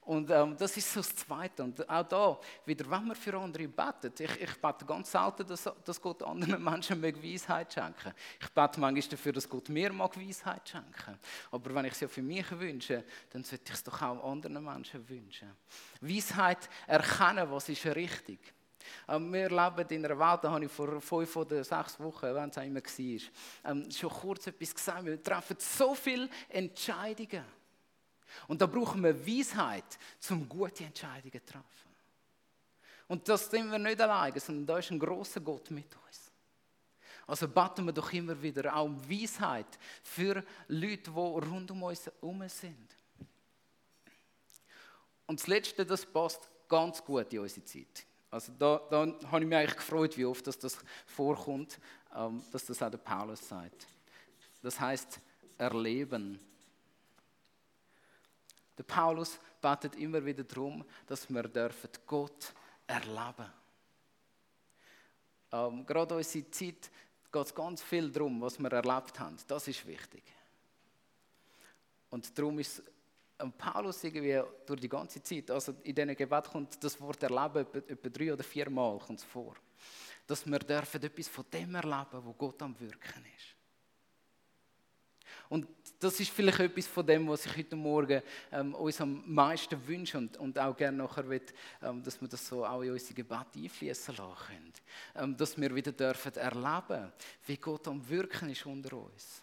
Und 0.00 0.30
ähm, 0.30 0.56
das 0.56 0.74
ist 0.78 0.90
so 0.90 1.00
das 1.00 1.14
Zweite. 1.16 1.64
Und 1.64 1.86
auch 1.86 2.08
da, 2.08 2.40
wieder, 2.64 2.90
wenn 2.90 3.08
man 3.08 3.16
für 3.16 3.36
andere 3.36 3.68
betet, 3.68 4.20
ich, 4.20 4.40
ich 4.40 4.54
bete 4.54 4.86
ganz 4.86 5.12
selten, 5.12 5.46
dass, 5.46 5.68
dass 5.84 6.00
Gott 6.00 6.22
anderen 6.22 6.62
Menschen 6.64 7.02
Weisheit 7.02 7.74
schenken 7.74 8.14
Ich 8.40 8.48
bete 8.48 8.80
manchmal 8.80 9.10
dafür, 9.10 9.32
dass 9.32 9.46
Gott 9.46 9.68
mir 9.68 9.92
mag 9.92 10.16
Weisheit 10.18 10.66
schenken 10.66 11.18
Aber 11.50 11.74
wenn 11.74 11.84
ich 11.84 11.92
es 11.92 12.00
ja 12.00 12.08
für 12.08 12.22
mich 12.22 12.50
wünsche, 12.52 13.04
dann 13.28 13.44
sollte 13.44 13.64
ich 13.66 13.74
es 13.74 13.84
doch 13.84 14.00
auch 14.00 14.32
anderen 14.32 14.64
Menschen 14.64 15.06
wünschen. 15.06 15.50
Weisheit 16.00 16.70
erkennen, 16.86 17.50
was 17.50 17.68
ist 17.68 17.84
richtig. 17.84 18.55
Ähm, 19.08 19.32
wir 19.32 19.48
leben 19.48 19.88
in 19.88 20.04
einer 20.04 20.18
Welt, 20.18 20.44
da 20.44 20.50
habe 20.50 20.64
ich 20.64 20.70
vor 20.70 21.00
fünf 21.00 21.36
oder 21.36 21.62
sechs 21.64 21.98
Wochen, 22.00 22.34
wenn 22.34 22.50
es 22.50 22.56
immer 22.56 22.80
war, 22.80 23.70
ähm, 23.70 23.90
schon 23.90 24.10
kurz 24.10 24.46
etwas 24.46 24.74
gesagt. 24.74 25.04
Wir 25.04 25.22
treffen 25.22 25.56
so 25.58 25.94
viele 25.94 26.28
Entscheidungen. 26.48 27.44
Und 28.48 28.60
da 28.60 28.66
brauchen 28.66 29.02
wir 29.02 29.26
Weisheit, 29.26 29.98
um 30.30 30.48
gute 30.48 30.84
Entscheidungen 30.84 31.32
zu 31.32 31.52
treffen. 31.52 31.86
Und 33.08 33.28
das 33.28 33.50
sind 33.50 33.70
wir 33.70 33.78
nicht 33.78 34.00
alleine, 34.00 34.38
sondern 34.40 34.66
da 34.66 34.78
ist 34.78 34.90
ein 34.90 34.98
großer 34.98 35.40
Gott 35.40 35.70
mit 35.70 35.94
uns. 36.06 36.32
Also 37.26 37.48
beten 37.48 37.84
wir 37.84 37.92
doch 37.92 38.12
immer 38.12 38.40
wieder 38.40 38.74
auch 38.76 38.84
um 38.84 39.10
Weisheit 39.10 39.78
für 40.02 40.44
Leute, 40.68 41.10
die 41.10 41.18
rund 41.18 41.70
um 41.70 41.82
uns 41.82 42.06
herum 42.06 42.48
sind. 42.48 42.96
Und 45.26 45.40
das 45.40 45.46
Letzte, 45.48 45.84
das 45.84 46.06
passt 46.06 46.48
ganz 46.68 47.04
gut 47.04 47.32
in 47.32 47.40
unsere 47.40 47.64
Zeit. 47.64 48.06
Also 48.36 48.52
da, 48.58 48.82
da 48.90 48.98
habe 49.30 49.44
ich 49.44 49.48
mich 49.48 49.56
eigentlich 49.56 49.76
gefreut, 49.76 50.14
wie 50.18 50.26
oft 50.26 50.46
dass 50.46 50.58
das 50.58 50.76
vorkommt, 51.06 51.78
ähm, 52.14 52.42
dass 52.52 52.66
das 52.66 52.82
auch 52.82 52.90
der 52.90 52.98
Paulus 52.98 53.48
sagt. 53.48 53.86
Das 54.62 54.78
heißt 54.78 55.20
erleben. 55.56 56.38
Der 58.76 58.82
Paulus 58.82 59.38
betet 59.62 59.96
immer 59.96 60.22
wieder 60.22 60.44
darum, 60.44 60.84
dass 61.06 61.30
wir 61.30 61.44
dürfen 61.44 61.88
Gott 62.06 62.52
erleben. 62.86 63.50
Ähm, 65.50 65.86
gerade 65.86 66.16
in 66.16 66.18
unserer 66.18 66.52
Zeit 66.52 66.90
geht 67.32 67.46
es 67.46 67.54
ganz 67.54 67.82
viel 67.82 68.10
darum, 68.10 68.42
was 68.42 68.58
wir 68.58 68.70
erlebt 68.70 69.18
haben. 69.18 69.38
Das 69.48 69.66
ist 69.66 69.86
wichtig. 69.86 70.24
Und 72.10 72.38
darum 72.38 72.58
ist 72.58 72.82
Paulus 73.58 74.02
irgendwie 74.04 74.40
durch 74.64 74.80
die 74.80 74.88
ganze 74.88 75.22
Zeit, 75.22 75.50
also 75.50 75.74
in 75.82 75.94
diesem 75.94 76.16
Gebet 76.16 76.44
kommt 76.44 76.82
das 76.82 77.00
Wort 77.00 77.22
erleben 77.22 77.66
etwa, 77.66 77.78
etwa 77.78 78.08
drei 78.08 78.32
oder 78.32 78.44
vier 78.44 78.70
Mal 78.70 78.98
kommt 78.98 79.18
es 79.18 79.24
vor. 79.24 79.54
Dass 80.26 80.46
wir 80.46 80.58
dürfen 80.58 81.02
etwas 81.02 81.28
von 81.28 81.44
dem 81.52 81.74
erleben, 81.74 82.24
wo 82.24 82.32
Gott 82.32 82.62
am 82.62 82.78
Wirken 82.80 83.24
ist. 83.36 83.56
Und 85.48 85.68
das 86.00 86.18
ist 86.18 86.30
vielleicht 86.30 86.60
etwas 86.60 86.86
von 86.86 87.06
dem, 87.06 87.28
was 87.28 87.46
ich 87.46 87.56
heute 87.56 87.76
Morgen 87.76 88.20
ähm, 88.50 88.74
uns 88.74 89.00
am 89.00 89.22
meisten 89.26 89.86
wünsche 89.86 90.18
und, 90.18 90.36
und 90.38 90.58
auch 90.58 90.76
gerne 90.76 90.96
nachher 90.96 91.28
will, 91.28 91.42
ähm, 91.82 92.02
dass 92.02 92.20
wir 92.20 92.28
das 92.28 92.46
so 92.46 92.64
auch 92.64 92.82
in 92.82 92.92
unsere 92.92 93.14
Gebet 93.14 93.46
einfließen 93.54 94.16
lassen 94.16 94.46
können. 94.46 94.72
Ähm, 95.14 95.36
dass 95.36 95.56
wir 95.56 95.74
wieder 95.74 95.92
dürfen 95.92 96.34
erleben, 96.34 97.12
wie 97.46 97.56
Gott 97.56 97.86
am 97.86 98.06
Wirken 98.08 98.50
ist 98.50 98.66
unter 98.66 98.96
uns. 98.96 99.42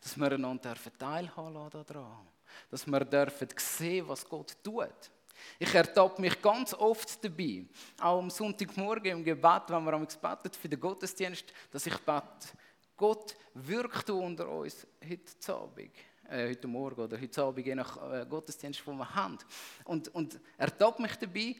Dass 0.00 0.16
wir 0.16 0.32
einander 0.32 0.74
teilhaben 0.98 1.54
lassen 1.54 1.84
daran. 1.86 2.28
Dass 2.70 2.86
wir 2.86 3.00
dürfen 3.00 3.48
sehen, 3.56 4.08
was 4.08 4.28
Gott 4.28 4.56
tut. 4.62 5.10
Ich 5.58 5.74
ertappe 5.74 6.20
mich 6.20 6.40
ganz 6.42 6.74
oft 6.74 7.22
dabei, 7.24 7.64
auch 8.00 8.18
am 8.18 8.30
Sonntagmorgen 8.30 9.18
im 9.18 9.24
Gebet, 9.24 9.62
wenn 9.68 9.84
wir 9.84 9.92
am 9.92 10.06
betet 10.06 10.56
für 10.56 10.68
den 10.68 10.80
Gottesdienst, 10.80 11.52
dass 11.70 11.86
ich 11.86 11.96
bete, 11.98 12.48
Gott 12.96 13.36
wirkt 13.54 14.10
unter 14.10 14.48
uns 14.48 14.86
heute 15.08 15.54
Abend. 15.54 15.90
Äh, 16.28 16.48
heute 16.50 16.66
Morgen 16.66 17.00
oder 17.00 17.20
heute 17.20 17.42
Abend, 17.42 17.64
je 17.64 17.74
nach 17.74 18.12
äh, 18.12 18.26
Gottesdienst, 18.28 18.84
den 18.84 18.96
wir 18.96 19.14
haben. 19.14 19.38
Und, 19.84 20.08
und 20.08 20.40
er 20.56 20.76
tappt 20.76 20.98
mich 20.98 21.14
dabei, 21.16 21.54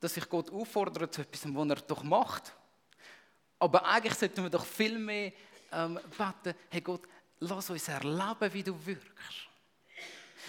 dass 0.00 0.16
ich 0.16 0.28
Gott 0.28 0.50
auffordere 0.50 1.10
zu 1.10 1.22
etwas, 1.22 1.52
was 1.52 1.68
er 1.68 1.76
doch 1.76 2.02
macht. 2.02 2.52
Aber 3.58 3.84
eigentlich 3.84 4.14
sollten 4.14 4.44
wir 4.44 4.50
doch 4.50 4.64
viel 4.64 4.98
mehr 4.98 5.32
ähm, 5.72 5.98
beten, 6.16 6.56
hey 6.70 6.80
Gott, 6.80 7.02
lass 7.40 7.68
uns 7.70 7.88
erleben, 7.88 8.52
wie 8.52 8.62
du 8.62 8.86
wirkst. 8.86 9.48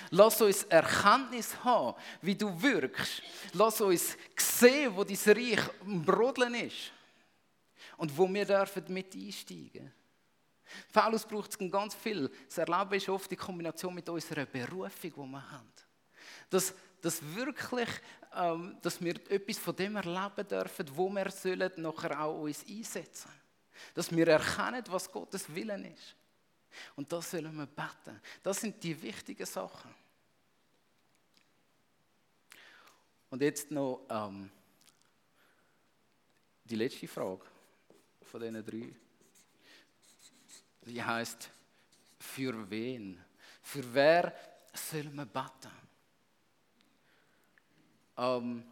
Lass 0.09 0.41
uns 0.41 0.63
Erkenntnis 0.63 1.63
haben, 1.63 1.95
wie 2.21 2.35
du 2.35 2.61
wirkst. 2.61 3.21
Lass 3.53 3.81
uns 3.81 4.17
sehen, 4.35 4.95
wo 4.95 5.03
dein 5.03 5.17
Reich 5.17 5.69
im 5.85 6.03
Brodeln 6.03 6.55
ist. 6.55 6.91
Und 7.97 8.15
wo 8.15 8.31
wir 8.31 8.45
dürfen 8.45 8.83
mit 8.89 9.13
einsteigen 9.15 9.91
Paulus 10.91 11.25
braucht 11.25 11.51
es 11.51 11.71
ganz 11.71 11.95
viel. 11.95 12.29
Das 12.47 12.57
Erleben 12.57 12.93
ist 12.93 13.09
oft 13.09 13.29
die 13.29 13.35
Kombination 13.35 13.93
mit 13.93 14.07
unserer 14.09 14.45
Berufung, 14.45 14.91
die 15.01 15.31
wir 15.31 15.51
haben. 15.51 15.71
Dass, 16.49 16.73
dass 17.01 17.21
wirklich, 17.35 17.89
ähm, 18.35 18.77
dass 18.81 19.01
wir 19.01 19.15
etwas 19.29 19.57
von 19.57 19.75
dem 19.75 19.95
erleben 19.95 20.47
dürfen, 20.47 20.85
wo 20.93 21.09
wir 21.09 21.29
sollen 21.31 21.71
nachher 21.77 22.21
auch 22.21 22.41
uns 22.41 22.65
einsetzen. 22.67 23.31
Dass 23.93 24.11
wir 24.11 24.27
erkennen, 24.27 24.83
was 24.89 25.11
Gottes 25.11 25.53
Willen 25.53 25.85
ist. 25.85 26.15
Und 26.95 27.11
das 27.11 27.31
sollen 27.31 27.55
wir 27.55 27.65
beten. 27.65 28.21
Das 28.43 28.61
sind 28.61 28.81
die 28.83 29.01
wichtigen 29.01 29.45
Sachen. 29.45 29.93
Und 33.29 33.41
jetzt 33.41 33.71
noch 33.71 34.05
ähm, 34.09 34.49
die 36.63 36.75
letzte 36.75 37.07
Frage 37.07 37.45
von 38.21 38.41
diesen 38.41 38.65
drei. 38.65 38.93
Die 40.81 41.03
heißt, 41.03 41.49
für 42.19 42.69
wen? 42.69 43.23
Für 43.61 43.93
wer 43.93 44.33
soll 44.73 45.09
man 45.11 45.27
beten? 45.27 45.71
Ähm, 48.17 48.63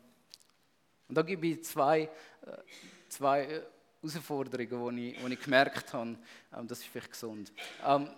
und 1.08 1.15
da 1.15 1.21
gebe 1.21 1.47
ich 1.47 1.63
zwei, 1.63 2.01
äh, 2.01 2.10
zwei 3.10 3.63
Herausforderungen, 4.13 4.95
die 4.95 5.11
ich, 5.11 5.23
die 5.23 5.33
ich 5.33 5.41
gemerkt 5.41 5.93
habe, 5.93 6.17
ähm, 6.55 6.67
das 6.67 6.79
ist 6.79 6.87
vielleicht 6.87 7.11
gesund. 7.11 7.51
Ähm, 7.85 8.09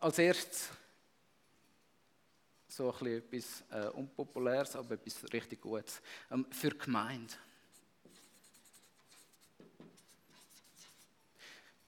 als 0.00 0.18
erstes 0.18 0.70
so 2.68 2.94
ein 3.00 3.06
etwas 3.06 3.64
äh, 3.70 3.88
Unpopuläres, 3.88 4.76
aber 4.76 4.94
etwas 4.94 5.32
richtig 5.32 5.60
Gutes. 5.60 6.00
Ähm, 6.30 6.46
für 6.50 6.70
die 6.70 6.78
Gemeinde. 6.78 7.34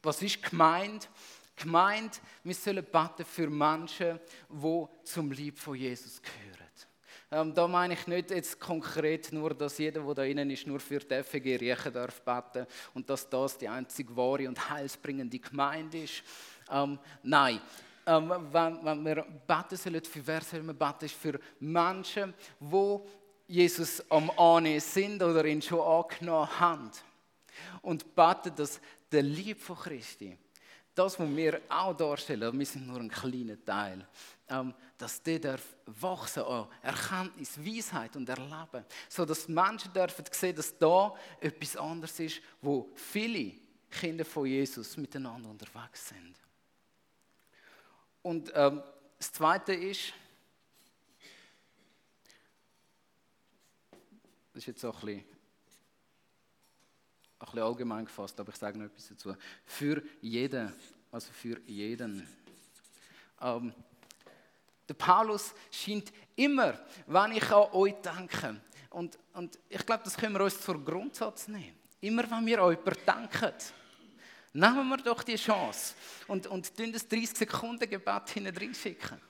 Was 0.02 0.22
ist 0.22 0.42
Gemeinde? 0.42 1.06
Gemeinde, 1.56 2.16
wir 2.42 2.54
sollen 2.54 2.84
beten 2.84 3.24
für 3.24 3.50
Menschen, 3.50 4.18
die 4.48 4.86
zum 5.04 5.30
Lieb 5.30 5.58
von 5.58 5.74
Jesus 5.74 6.20
gehören. 6.22 6.49
Ähm, 7.32 7.54
da 7.54 7.68
meine 7.68 7.94
ich 7.94 8.06
nicht 8.08 8.30
jetzt 8.32 8.58
konkret 8.58 9.32
nur, 9.32 9.54
dass 9.54 9.78
jeder, 9.78 10.02
der 10.02 10.14
da 10.14 10.24
innen 10.24 10.50
ist, 10.50 10.66
nur 10.66 10.80
für 10.80 10.98
die 10.98 11.22
FG 11.22 11.56
riechen 11.56 11.92
darf 11.92 12.20
beten 12.22 12.66
und 12.92 13.08
dass 13.08 13.28
das 13.28 13.56
die 13.56 13.68
einzige 13.68 14.16
wahre 14.16 14.48
und 14.48 14.68
heilsbringende 14.68 15.38
Gemeinde 15.38 16.02
ist. 16.02 16.24
Ähm, 16.68 16.98
nein, 17.22 17.60
ähm, 18.04 18.32
wenn, 18.50 18.84
wenn, 18.84 19.04
wir 19.04 19.24
beten 19.46 19.76
sollen, 19.76 20.04
für 20.04 20.26
wer 20.26 20.40
sollen 20.40 20.66
wir 20.66 20.74
beten, 20.74 21.04
ist 21.04 21.14
für 21.14 21.38
Menschen, 21.60 22.34
die 22.58 22.98
Jesus 23.46 24.02
am 24.10 24.28
Annehmen 24.30 24.80
sind 24.80 25.22
oder 25.22 25.44
ihn 25.44 25.62
schon 25.62 25.80
angenommen 25.80 26.58
haben. 26.58 26.90
Und 27.82 28.12
beten, 28.14 28.52
dass 28.56 28.80
der 29.12 29.22
Liebe 29.22 29.60
von 29.60 29.76
Christi, 29.76 30.36
das, 30.94 31.18
was 31.20 31.36
wir 31.36 31.60
auch 31.68 31.96
darstellen, 31.96 32.58
wir 32.58 32.66
sind 32.66 32.88
nur 32.88 32.98
ein 32.98 33.08
kleiner 33.08 33.64
Teil, 33.64 34.04
dass 34.98 35.22
der 35.22 35.38
darf 35.38 35.76
wachsen 35.86 36.42
an 36.42 36.68
Erkenntnis, 36.82 37.58
Weisheit 37.58 38.16
und 38.16 38.28
Erleben, 38.28 38.84
so 39.08 39.24
dass 39.24 39.48
Menschen 39.48 39.92
dürfen 39.92 40.24
sehen, 40.30 40.56
dass 40.56 40.76
da 40.76 41.14
etwas 41.40 41.76
anderes 41.76 42.18
ist, 42.18 42.42
wo 42.60 42.90
viele 42.94 43.52
Kinder 43.90 44.24
von 44.24 44.46
Jesus 44.46 44.96
miteinander 44.96 45.48
unterwegs 45.48 46.08
sind. 46.08 46.34
Und 48.22 48.52
ähm, 48.54 48.82
das 49.18 49.32
Zweite 49.32 49.72
ist, 49.72 50.12
das 54.52 54.62
ist 54.62 54.66
jetzt 54.66 54.84
auch 54.84 55.02
ein 55.02 55.06
bisschen, 55.06 55.24
ein 57.38 57.46
bisschen 57.46 57.62
allgemein 57.62 58.04
gefasst, 58.04 58.38
aber 58.40 58.50
ich 58.50 58.56
sage 58.56 58.78
noch 58.78 58.86
etwas 58.86 59.08
dazu. 59.08 59.34
Für 59.64 60.02
jeden, 60.20 60.72
also 61.10 61.32
für 61.32 61.60
jeden. 61.66 62.28
Ähm, 63.40 63.72
der 64.90 64.94
Paulus 64.94 65.54
scheint 65.70 66.12
immer, 66.34 66.74
wenn 67.06 67.32
ich 67.32 67.50
an 67.50 67.68
euch 67.72 67.94
denke, 68.02 68.60
und, 68.90 69.16
und 69.34 69.56
ich 69.68 69.86
glaube, 69.86 70.02
das 70.02 70.16
können 70.16 70.34
wir 70.34 70.42
uns 70.42 70.60
zur 70.60 70.84
Grundsatz 70.84 71.46
nehmen. 71.46 71.78
Immer 72.00 72.28
wenn 72.28 72.44
wir 72.44 72.60
an 72.60 72.70
jemanden 72.70 73.06
denken, 73.06 73.54
Nehmen 74.52 74.88
wir 74.88 74.96
doch 74.96 75.22
die 75.22 75.36
Chance 75.36 75.94
und, 76.26 76.48
und 76.48 76.76
tun 76.76 76.92
das 76.92 77.06
30 77.06 77.38
Sekunden 77.38 77.88
Gebet 77.88 78.30
hinein 78.30 78.74
schicken. 78.74 79.20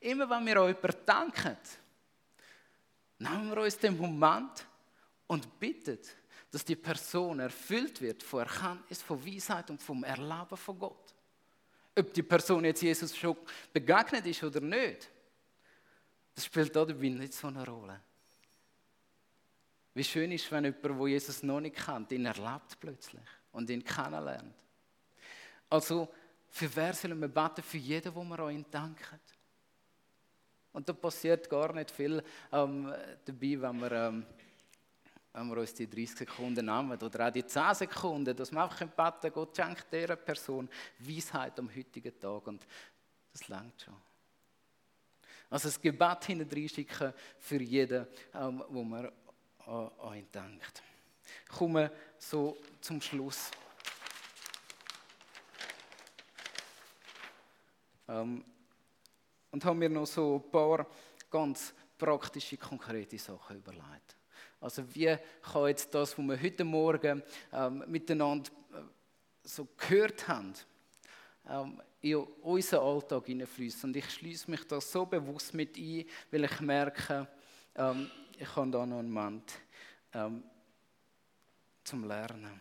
Immer 0.00 0.28
wenn 0.28 0.44
wir 0.44 0.58
an 0.58 0.68
jemanden 0.68 1.06
denken, 1.06 1.56
nehmen 3.18 3.50
wir 3.50 3.62
uns 3.62 3.78
den 3.78 3.96
Moment 3.96 4.66
und 5.26 5.58
bitten, 5.58 5.98
dass 6.50 6.62
die 6.62 6.76
Person 6.76 7.40
erfüllt 7.40 8.02
wird 8.02 8.22
von 8.22 8.40
Erkenntnis, 8.40 9.00
von 9.00 9.24
Weisheit 9.24 9.70
und 9.70 9.82
vom 9.82 10.04
Erleben 10.04 10.56
von 10.56 10.78
Gott. 10.78 11.14
Ob 11.98 12.12
die 12.12 12.22
Person 12.22 12.64
jetzt 12.64 12.82
Jesus 12.82 13.16
schon 13.16 13.36
begegnet 13.72 14.26
ist 14.26 14.42
oder 14.44 14.60
nicht, 14.60 15.10
Das 16.34 16.44
spielt 16.44 16.74
da 16.76 16.84
nicht 16.84 17.32
so 17.32 17.48
eine 17.48 17.66
Rolle. 17.66 18.00
Wie 19.94 20.04
schön 20.04 20.30
ist, 20.30 20.50
wenn 20.52 20.64
jemand, 20.64 20.84
der 20.84 21.08
Jesus 21.08 21.42
noch 21.42 21.60
nicht 21.60 21.74
kennt, 21.74 22.12
ihn 22.12 22.26
erlebt 22.26 22.78
plötzlich 22.78 23.26
und 23.50 23.68
ihn 23.68 23.82
kennenlernt. 23.82 24.54
Also, 25.68 26.08
für 26.48 26.76
wer 26.76 26.94
sollen 26.94 27.20
wir 27.20 27.26
beten? 27.26 27.62
Für 27.62 27.78
jeden, 27.78 28.14
wo 28.14 28.22
wir 28.22 28.38
an 28.38 28.54
ihn 28.54 28.66
denken. 28.72 29.20
Und 30.72 30.88
da 30.88 30.92
passiert 30.92 31.50
gar 31.50 31.72
nicht 31.72 31.90
viel 31.90 32.22
ähm, 32.52 32.94
dabei, 33.24 33.60
wenn 33.60 33.80
wir, 33.80 33.90
ähm, 33.90 34.26
wenn 35.32 35.48
wir 35.48 35.58
uns 35.58 35.74
die 35.74 35.88
30 35.88 36.18
Sekunden 36.18 36.66
nehmen 36.66 37.00
oder 37.00 37.28
auch 37.28 37.32
die 37.32 37.44
10 37.44 37.74
Sekunden, 37.74 38.36
dass 38.36 38.50
wir 38.50 38.62
einfach 38.62 38.86
beten 38.86 39.32
Gott 39.32 39.56
schenkt 39.56 39.86
dieser 39.92 40.16
Person 40.16 40.68
Weisheit 40.98 41.58
am 41.58 41.74
heutigen 41.74 42.18
Tag. 42.18 42.46
Und 42.46 42.66
das 43.32 43.48
langt 43.48 43.80
schon. 43.82 43.96
Also 45.50 45.68
das 45.68 45.80
Gebet 45.80 46.24
hineinschicken 46.24 47.14
für 47.38 47.62
jeden, 47.62 48.06
ähm, 48.34 48.64
wo 48.68 48.82
man 48.82 49.10
an, 49.66 49.90
an 49.98 50.14
ihn 50.14 50.30
denkt. 50.32 50.82
Ich 51.44 51.56
komme 51.56 51.90
so 52.18 52.56
zum 52.80 53.00
Schluss. 53.00 53.50
Ähm, 58.08 58.44
und 59.50 59.64
habe 59.64 59.76
mir 59.76 59.88
noch 59.88 60.06
so 60.06 60.42
ein 60.44 60.50
paar 60.50 60.86
ganz 61.30 61.74
praktische, 61.96 62.56
konkrete 62.56 63.18
Sachen 63.18 63.56
überlegt. 63.56 64.17
Also 64.60 64.82
wie 64.94 65.16
kann 65.42 65.68
jetzt 65.68 65.94
das, 65.94 66.18
was 66.18 66.24
wir 66.24 66.42
heute 66.42 66.64
Morgen 66.64 67.22
ähm, 67.52 67.84
miteinander 67.86 68.50
äh, 68.72 68.80
so 69.44 69.68
gehört 69.76 70.26
haben, 70.26 70.52
ähm, 71.48 71.80
in 72.00 72.16
unseren 72.16 72.80
Alltag 72.80 73.26
hineinfließen. 73.26 73.90
Und 73.90 73.96
ich 73.96 74.10
schließe 74.10 74.50
mich 74.50 74.64
da 74.66 74.80
so 74.80 75.06
bewusst 75.06 75.54
mit 75.54 75.76
ein, 75.76 76.04
weil 76.30 76.44
ich 76.44 76.60
merke, 76.60 77.28
ähm, 77.76 78.10
ich 78.36 78.56
habe 78.56 78.70
da 78.70 78.84
noch 78.84 78.98
einen 78.98 79.10
Moment 79.10 79.52
ähm, 80.12 80.42
zum 81.84 82.04
Lernen. 82.04 82.60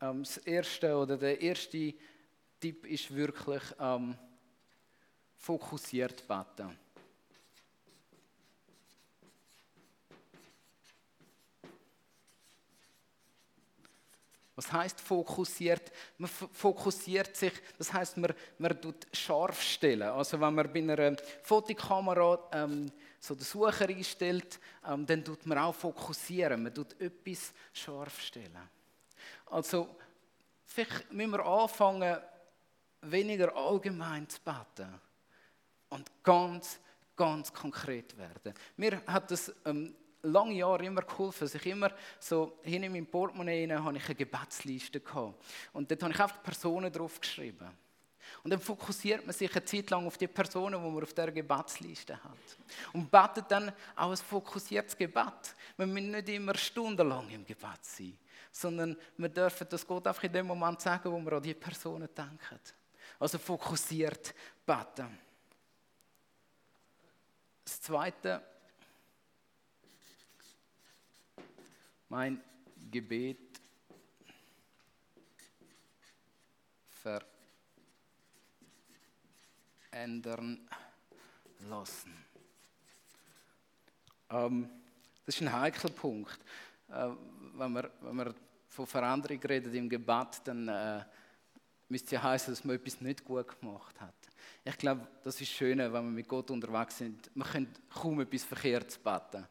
Ähm, 0.00 0.22
das 0.22 0.38
erste 0.38 0.96
oder 0.96 1.16
der 1.16 1.40
erste 1.40 1.94
Tipp 2.60 2.86
ist 2.86 3.14
wirklich 3.14 3.62
ähm, 3.78 4.16
fokussiert 5.36 6.26
beten. 6.26 6.78
Was 14.62 14.72
heißt 14.72 15.00
fokussiert? 15.00 15.90
Man 16.18 16.30
fokussiert 16.30 17.36
sich, 17.36 17.52
das 17.78 17.92
heißt, 17.92 18.16
man, 18.16 18.32
man 18.58 18.80
tut 18.80 19.06
scharf 19.12 19.60
stellen. 19.60 20.02
Also 20.02 20.40
wenn 20.40 20.54
man 20.54 20.72
bei 20.72 20.78
einer 20.78 21.16
Fotokamera 21.42 22.38
ähm, 22.52 22.90
so 23.18 23.34
den 23.34 23.42
Sucher 23.42 23.88
einstellt, 23.88 24.60
ähm, 24.86 25.04
dann 25.04 25.24
tut 25.24 25.44
man 25.46 25.58
auch 25.58 25.74
fokussieren. 25.74 26.62
Man 26.62 26.72
tut 26.72 27.00
etwas 27.00 27.52
scharf 27.72 28.20
stellen. 28.20 28.56
Also 29.46 29.96
vielleicht 30.64 31.12
müssen 31.12 31.32
wir 31.32 31.44
anfangen, 31.44 32.18
weniger 33.00 33.56
allgemein 33.56 34.28
zu 34.28 34.40
beten 34.42 35.00
und 35.88 36.08
ganz, 36.22 36.78
ganz 37.16 37.52
konkret 37.52 38.16
werden. 38.16 38.54
Mir 38.76 39.02
hat 39.06 39.28
das 39.28 39.52
ähm, 39.64 39.96
lange 40.22 40.54
Jahre 40.54 40.84
immer 40.84 41.02
geholfen, 41.02 41.44
dass 41.44 41.54
ich 41.54 41.66
immer 41.66 41.90
so 42.18 42.58
hin 42.62 42.82
in 42.82 42.92
meinem 42.92 43.06
Portemonnaie 43.06 43.70
habe 43.72 43.96
ich 43.96 44.06
eine 44.06 44.14
Gebetsliste 44.14 45.00
gehabt. 45.00 45.42
Und 45.72 45.90
dort 45.90 46.02
habe 46.02 46.12
ich 46.12 46.20
einfach 46.20 46.42
Personen 46.42 46.92
drauf 46.92 47.20
geschrieben. 47.20 47.68
Und 48.42 48.50
dann 48.50 48.60
fokussiert 48.60 49.24
man 49.26 49.34
sich 49.34 49.50
eine 49.54 49.64
Zeit 49.64 49.90
lang 49.90 50.06
auf 50.06 50.16
die 50.16 50.28
Personen, 50.28 50.82
die 50.82 50.90
man 50.90 51.02
auf 51.02 51.12
der 51.12 51.30
Gebetsliste 51.30 52.22
hat. 52.22 52.38
Und 52.92 53.10
betet 53.10 53.50
dann 53.50 53.72
auch 53.94 54.10
ein 54.10 54.16
fokussiertes 54.16 54.96
Gebet. 54.96 55.54
Wir 55.76 55.86
müssen 55.86 56.10
nicht 56.10 56.28
immer 56.28 56.56
stundenlang 56.56 57.28
im 57.30 57.44
Gebet 57.44 57.82
sein, 57.82 58.16
sondern 58.50 58.96
wir 59.16 59.28
dürfen 59.28 59.66
das 59.68 59.86
Gott 59.86 60.06
einfach 60.06 60.24
in 60.24 60.32
dem 60.32 60.46
Moment 60.46 60.80
sagen, 60.80 61.10
wo 61.10 61.18
wir 61.18 61.32
an 61.34 61.42
die 61.42 61.54
Personen 61.54 62.08
denken. 62.16 62.60
Also 63.18 63.38
fokussiert 63.38 64.34
beten. 64.66 65.18
Das 67.64 67.80
Zweite, 67.80 68.42
mein 72.12 72.38
Gebet 72.90 73.58
verändern 79.90 80.68
lassen. 81.70 82.12
Ähm, 84.28 84.68
das 85.24 85.36
ist 85.36 85.40
ein 85.40 85.52
heikler 85.54 85.88
Punkt. 85.88 86.38
Äh, 86.90 87.08
wenn, 87.54 87.72
wir, 87.72 87.90
wenn 88.02 88.16
wir 88.16 88.34
von 88.68 88.86
Veränderung 88.86 89.40
reden 89.44 89.74
im 89.74 89.88
Gebet, 89.88 90.42
dann 90.44 90.68
äh, 90.68 91.02
müsste 91.88 92.16
ja 92.16 92.24
heißen, 92.24 92.52
dass 92.52 92.62
man 92.62 92.76
etwas 92.76 93.00
nicht 93.00 93.24
gut 93.24 93.58
gemacht 93.58 93.98
hat. 94.02 94.12
Ich 94.66 94.76
glaube, 94.76 95.08
das 95.24 95.40
ist 95.40 95.48
schön, 95.48 95.78
wenn 95.78 95.92
wir 95.92 96.02
mit 96.02 96.28
Gott 96.28 96.50
unterwegs 96.50 96.98
sind. 96.98 97.34
Man 97.34 97.48
kann 97.48 97.74
kaum 97.88 98.20
etwas 98.20 98.44
Verkehrtes 98.44 98.98
beten. 98.98 99.46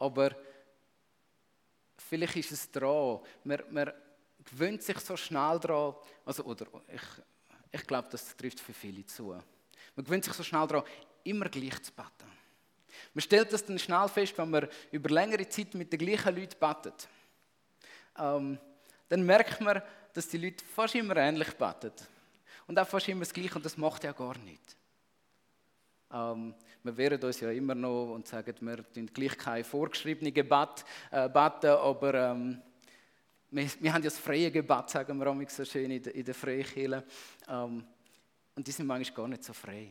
Aber 0.00 0.34
vielleicht 2.08 2.36
ist 2.36 2.52
es 2.52 2.70
dran. 2.70 3.20
Man, 3.44 3.62
man 3.70 3.92
gewöhnt 4.44 4.82
sich 4.82 4.98
so 4.98 5.16
schnell 5.16 5.58
daran. 5.58 5.94
Also, 6.24 6.44
oder 6.44 6.66
ich, 6.88 7.02
ich 7.72 7.86
glaube, 7.86 8.08
das 8.10 8.36
trifft 8.36 8.60
für 8.60 8.72
viele 8.72 9.04
zu. 9.06 9.28
Man 9.96 10.04
gewöhnt 10.04 10.24
sich 10.24 10.34
so 10.34 10.42
schnell 10.42 10.66
daran, 10.66 10.84
immer 11.24 11.48
gleich 11.48 11.82
zu 11.82 11.92
beten. 11.92 12.30
Man 13.12 13.22
stellt 13.22 13.52
das 13.52 13.64
dann 13.64 13.78
schnell 13.78 14.08
fest, 14.08 14.36
wenn 14.36 14.50
man 14.50 14.68
über 14.90 15.08
längere 15.08 15.48
Zeit 15.48 15.74
mit 15.74 15.92
den 15.92 15.98
gleichen 15.98 16.34
Leuten 16.34 16.58
betet. 16.58 17.08
Ähm, 18.18 18.58
dann 19.08 19.26
merkt 19.26 19.60
man, 19.60 19.82
dass 20.12 20.28
die 20.28 20.38
Leute 20.38 20.64
fast 20.64 20.94
immer 20.94 21.16
ähnlich 21.16 21.52
beten. 21.54 21.92
Und 22.66 22.78
auch 22.78 22.86
fast 22.86 23.08
immer 23.08 23.20
das 23.20 23.32
Gleiche 23.32 23.56
und 23.56 23.64
das 23.64 23.76
macht 23.76 24.04
ja 24.04 24.12
gar 24.12 24.38
nicht. 24.38 24.76
Ähm, 26.14 26.54
wir 26.84 26.96
wehren 26.96 27.20
uns 27.22 27.40
ja 27.40 27.50
immer 27.50 27.74
noch 27.74 28.12
und 28.14 28.28
sagen, 28.28 28.54
wir 28.60 28.92
tun 28.92 29.10
gleich 29.12 29.36
kein 29.36 29.64
vorgeschriebene 29.64 30.30
Gebet 30.30 30.84
äh, 31.10 31.28
beten, 31.28 31.70
aber 31.70 32.14
ähm, 32.14 32.62
wir, 33.50 33.68
wir, 33.80 33.92
haben 33.92 34.02
ja 34.02 34.10
das 34.10 34.18
freie 34.18 34.50
Gebet, 34.50 34.90
sagen 34.90 35.18
wir 35.18 35.26
auch 35.26 35.50
so 35.50 35.64
schön 35.64 35.90
in 35.90 36.02
der, 36.02 36.12
der 36.12 36.34
Freikirche. 36.34 37.04
Ähm, 37.48 37.84
und 38.54 38.66
die 38.66 38.70
sind 38.70 38.86
manchmal 38.86 39.16
gar 39.16 39.28
nicht 39.28 39.42
so 39.42 39.52
frei. 39.52 39.88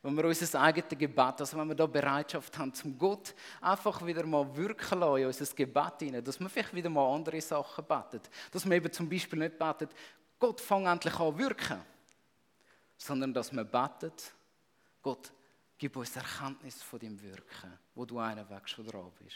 Wenn 0.00 0.16
wir 0.16 0.24
unser 0.24 0.60
eigenes 0.60 0.98
Gebet, 0.98 1.40
also 1.40 1.58
wenn 1.58 1.68
wir 1.68 1.74
da 1.74 1.86
Bereitschaft 1.86 2.56
haben, 2.58 2.72
zum 2.72 2.96
Gott 2.98 3.34
einfach 3.60 4.04
wieder 4.06 4.24
mal 4.24 4.56
wirken 4.56 5.00
lassen 5.00 5.26
unser 5.26 5.54
Gebet 5.54 5.98
hinein, 6.00 6.24
dass 6.24 6.40
wir 6.40 6.48
vielleicht 6.48 6.74
wieder 6.74 6.88
mal 6.88 7.14
andere 7.14 7.40
Sachen 7.40 7.84
betet. 7.84 8.30
Dass 8.50 8.64
wir 8.64 8.76
eben 8.76 8.92
zum 8.92 9.08
Beispiel 9.08 9.38
nicht 9.38 9.58
betet, 9.58 9.90
Gott 10.38 10.60
fang 10.60 10.86
endlich 10.86 11.14
an 11.20 11.38
wirken, 11.38 11.80
sondern 12.96 13.34
dass 13.34 13.52
wir 13.52 13.64
betet, 13.64 14.32
Gott, 15.02 15.32
gib 15.82 15.96
uns 15.96 16.14
Erkenntnis 16.14 16.80
von 16.80 17.00
dem 17.00 17.20
Wirken, 17.20 17.76
wo 17.96 18.04
du 18.04 18.16
einen 18.20 18.48
Weg 18.48 18.68
schon 18.68 18.86
dran 18.86 19.10
bist. 19.18 19.34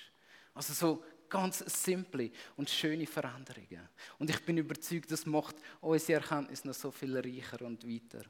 Also 0.54 0.72
so 0.74 1.04
ganz 1.28 1.59
simple 1.59 2.30
und 2.56 2.70
schöne 2.70 3.04
Veränderungen. 3.04 3.88
Und 4.16 4.30
ich 4.30 4.40
bin 4.44 4.56
überzeugt, 4.56 5.11
das 5.11 5.26
macht 5.26 5.56
unsere 5.80 6.20
Erkenntnis 6.20 6.64
noch 6.64 6.72
so 6.72 6.92
viel 6.92 7.18
reicher 7.18 7.62
und 7.62 7.85
weiter. 7.85 8.24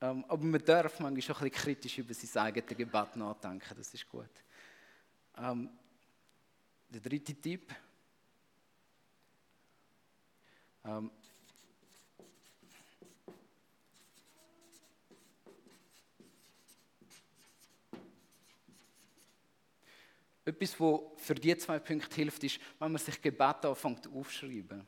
Ähm, 0.00 0.24
aber 0.26 0.44
man 0.44 0.64
darf 0.64 0.98
manchmal 0.98 1.22
schon 1.22 1.36
ein 1.36 1.48
bisschen 1.48 1.62
kritisch 1.62 1.98
über 1.98 2.12
sein 2.12 2.42
eigenes 2.42 2.76
Gebet 2.76 3.14
nachdenken, 3.14 3.74
das 3.76 3.94
ist 3.94 4.08
gut. 4.08 4.30
Ähm, 5.38 5.70
der 6.88 7.00
dritte 7.00 7.36
Tipp. 7.36 7.72
Ähm, 10.84 11.08
Etwas, 20.44 20.78
was 20.78 21.00
für 21.16 21.34
diese 21.34 21.58
zwei 21.58 21.78
Punkte 21.78 22.14
hilft, 22.16 22.44
ist, 22.44 22.60
wenn 22.78 22.92
man 22.92 23.00
sich 23.00 23.20
Gebete 23.20 23.68
anfängt 23.68 24.06
aufzuschreiben. 24.06 24.86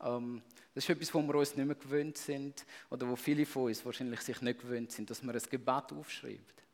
Ähm, 0.00 0.42
das 0.74 0.84
ist 0.84 0.90
etwas, 0.90 1.14
wo 1.14 1.22
wir 1.22 1.34
uns 1.36 1.56
nicht 1.56 1.66
mehr 1.66 1.76
gewöhnt 1.76 2.18
sind, 2.18 2.66
oder 2.90 3.08
wo 3.08 3.16
viele 3.16 3.46
von 3.46 3.64
uns 3.64 3.84
wahrscheinlich 3.84 4.20
sich 4.20 4.40
nicht 4.40 4.60
gewöhnt 4.60 4.92
sind, 4.92 5.10
dass 5.10 5.22
man 5.22 5.34
ein 5.34 5.42
Gebet 5.48 5.92
aufschreibt. 5.92 6.64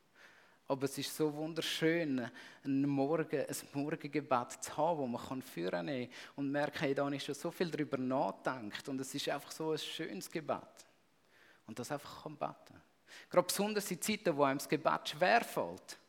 Aber 0.67 0.85
es 0.85 0.97
ist 0.97 1.15
so 1.15 1.31
wunderschön, 1.31 2.27
ein, 2.63 2.81
Morgen, 2.87 3.39
ein 3.39 3.55
Morgengebet 3.73 4.63
zu 4.63 4.77
haben, 4.77 4.97
wo 4.97 5.05
man 5.05 5.23
kann 5.23 5.41
führen 5.43 5.85
kann 5.85 6.07
und 6.35 6.51
merken, 6.51 6.79
hey, 6.79 6.95
da 6.95 7.07
ist 7.09 7.25
schon 7.25 7.35
so 7.35 7.51
viel 7.51 7.69
darüber 7.69 7.97
nachgedacht 7.97 8.89
und 8.89 8.99
es 8.99 9.13
ist 9.13 9.29
einfach 9.29 9.51
so 9.51 9.71
ein 9.71 9.77
schönes 9.77 10.29
Gebet. 10.29 10.87
Und 11.67 11.77
das 11.77 11.91
einfach 11.91 12.23
kann 12.23 12.35
beten. 12.35 12.81
Gerade 13.29 13.45
besonders 13.45 13.89
in 13.91 14.01
Zeiten, 14.01 14.35
wo 14.35 14.43
einem 14.43 14.57
das 14.57 14.67
Gebet 14.67 15.09
schwerfällt 15.09 15.99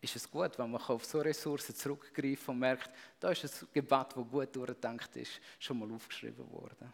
ist 0.00 0.16
es 0.16 0.30
gut, 0.30 0.58
wenn 0.58 0.70
man 0.70 0.80
auf 0.80 1.04
so 1.04 1.20
Ressourcen 1.20 1.74
zurückgreifen 1.74 2.54
und 2.54 2.60
merkt, 2.60 2.90
da 3.18 3.30
ist 3.30 3.44
ein 3.44 3.68
Gebet, 3.72 4.06
das 4.14 4.14
gut 4.14 4.54
durchgedacht 4.54 5.16
ist, 5.16 5.40
schon 5.58 5.78
mal 5.78 5.90
aufgeschrieben 5.90 6.50
worden. 6.52 6.92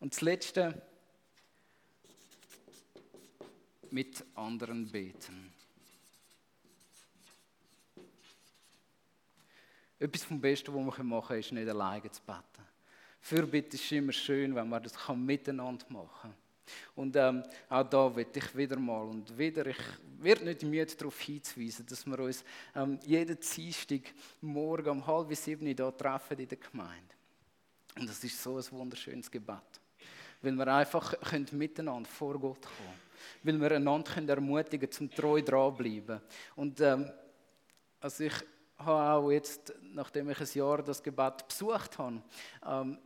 Und 0.00 0.12
das 0.12 0.20
Letzte, 0.22 0.82
mit 3.92 4.24
anderen 4.34 4.90
beten. 4.90 5.52
Etwas 9.98 10.24
vom 10.24 10.40
Besten, 10.40 10.74
was 10.74 10.98
wir 10.98 11.04
machen 11.04 11.26
können, 11.28 11.40
ist 11.40 11.52
nicht 11.52 11.68
alleine 11.68 12.10
zu 12.10 12.22
beten. 12.22 12.66
Fürbitte 13.20 13.76
ist 13.76 13.92
immer 13.92 14.12
schön, 14.12 14.54
wenn 14.54 14.68
man 14.68 14.82
das 14.82 14.94
miteinander 15.14 15.86
machen 15.90 16.32
kann. 16.32 16.41
Und 16.94 17.16
ähm, 17.16 17.42
auch 17.68 17.88
da 17.88 18.14
will 18.14 18.26
ich 18.34 18.56
wieder 18.56 18.78
mal 18.78 19.08
und 19.08 19.36
wieder, 19.36 19.66
ich 19.66 19.76
werde 20.18 20.44
nicht 20.44 20.62
müde 20.62 20.94
darauf 20.94 21.18
hinzuweisen, 21.20 21.86
dass 21.86 22.06
wir 22.06 22.18
uns 22.18 22.44
ähm, 22.74 22.98
jeden 23.04 23.38
Dienstag 23.38 24.02
morgen 24.40 24.88
um 24.88 25.06
halb 25.06 25.34
sieben 25.34 25.66
hier 25.66 25.96
treffen 25.96 26.38
in 26.38 26.48
der 26.48 26.58
Gemeinde. 26.58 27.14
Und 27.98 28.08
das 28.08 28.22
ist 28.24 28.42
so 28.42 28.56
ein 28.56 28.64
wunderschönes 28.70 29.30
Gebet. 29.30 29.80
Weil 30.40 30.52
wir 30.52 30.66
einfach 30.68 31.18
können 31.20 31.46
miteinander 31.52 32.08
vor 32.08 32.38
Gott 32.38 32.62
kommen 32.62 33.00
Weil 33.42 33.60
wir 33.60 33.76
einander 33.76 34.10
können 34.10 34.28
ermutigen 34.28 34.90
zum 34.90 35.10
treu 35.10 35.42
dranbleiben. 35.42 36.20
Und 36.56 36.80
ähm, 36.80 37.10
also 38.00 38.24
ich 38.24 38.34
habe 38.78 39.26
auch 39.26 39.30
jetzt, 39.30 39.72
nachdem 39.94 40.30
ich 40.30 40.40
ein 40.40 40.48
Jahr 40.54 40.82
das 40.82 41.02
Gebet 41.02 41.46
besucht 41.46 41.98
habe, 41.98 42.22
ähm, 42.66 42.98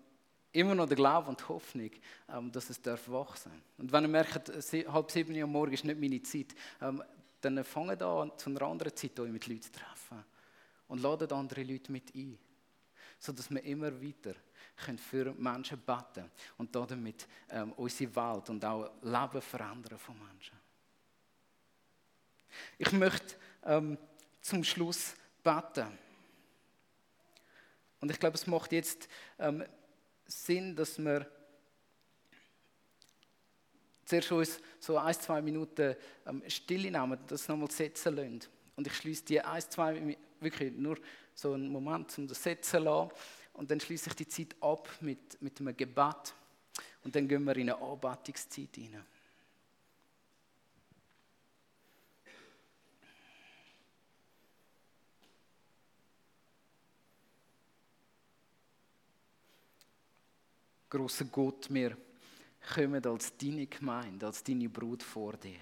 immer 0.56 0.74
noch 0.74 0.86
der 0.86 0.96
Glaube 0.96 1.28
und 1.28 1.40
die 1.40 1.44
Hoffnung, 1.48 1.90
ähm, 2.28 2.50
dass 2.50 2.70
es 2.70 2.80
darf 2.80 3.08
wachsen 3.08 3.52
Und 3.78 3.92
wenn 3.92 4.04
ihr 4.04 4.08
merkt, 4.08 4.48
halb 4.48 5.10
sieben 5.10 5.36
Uhr 5.36 5.44
am 5.44 5.52
Morgen 5.52 5.72
ist 5.72 5.84
nicht 5.84 6.00
meine 6.00 6.22
Zeit, 6.22 6.54
ähm, 6.80 7.02
dann 7.40 7.62
fangen 7.64 8.00
an, 8.02 8.32
zu 8.36 8.50
einer 8.50 8.62
anderen 8.62 8.96
Zeit 8.96 9.18
euch 9.20 9.30
mit 9.30 9.46
Leuten 9.46 9.62
zu 9.62 9.72
treffen. 9.72 10.24
Und 10.88 11.02
ladet 11.02 11.32
andere 11.32 11.62
Leute 11.62 11.92
mit 11.92 12.14
ein. 12.14 12.38
Sodass 13.18 13.50
wir 13.50 13.62
immer 13.64 13.92
weiter 14.00 14.34
können 14.76 14.98
für 14.98 15.32
Menschen 15.34 15.78
beten 15.80 16.30
und 16.58 16.74
damit 16.74 17.26
ähm, 17.50 17.72
unsere 17.72 18.14
Welt 18.14 18.50
und 18.50 18.64
auch 18.64 18.90
Leben 19.02 19.40
verändern 19.40 19.98
von 19.98 20.16
Menschen. 20.18 20.56
Ich 22.78 22.92
möchte 22.92 23.36
ähm, 23.64 23.98
zum 24.40 24.64
Schluss 24.64 25.14
beten. 25.42 25.98
Und 28.00 28.10
ich 28.10 28.20
glaube, 28.20 28.36
es 28.36 28.46
macht 28.46 28.72
jetzt 28.72 29.08
ähm, 29.38 29.64
Sinn, 30.26 30.74
dass 30.74 30.98
wir 30.98 31.26
zuerst 34.04 34.32
uns 34.32 34.60
so 34.78 34.98
ein, 34.98 35.14
zwei 35.14 35.42
Minuten 35.42 35.96
ähm, 36.26 36.42
Stille 36.46 36.90
nehmen, 36.90 37.18
das 37.26 37.48
nochmal 37.48 37.70
setzen 37.70 38.16
lassen. 38.16 38.40
Und 38.76 38.86
ich 38.86 38.94
schließe 38.94 39.24
die 39.24 39.40
ein, 39.40 39.62
zwei, 39.62 40.16
wirklich 40.40 40.72
nur 40.72 40.98
so 41.34 41.52
einen 41.52 41.68
Moment, 41.68 42.16
um 42.18 42.26
das 42.28 42.42
setzen 42.42 42.70
zu 42.70 42.78
lassen. 42.78 43.10
Und 43.54 43.70
dann 43.70 43.80
schließe 43.80 44.10
ich 44.10 44.16
die 44.16 44.28
Zeit 44.28 44.54
ab 44.60 44.88
mit, 45.00 45.40
mit 45.40 45.60
einem 45.60 45.76
Gebet. 45.76 46.34
Und 47.02 47.14
dann 47.14 47.26
gehen 47.26 47.44
wir 47.44 47.56
in 47.56 47.70
eine 47.70 47.80
Anbetungszeit 47.80 48.74
hinein. 48.74 49.04
Großer 60.96 61.26
Gott, 61.26 61.66
wir 61.68 61.94
kommen 62.74 63.04
als 63.04 63.36
deine 63.36 63.66
Gemeinde, 63.66 64.24
als 64.24 64.42
deine 64.42 64.66
Brut 64.66 65.02
vor 65.02 65.34
dich. 65.34 65.60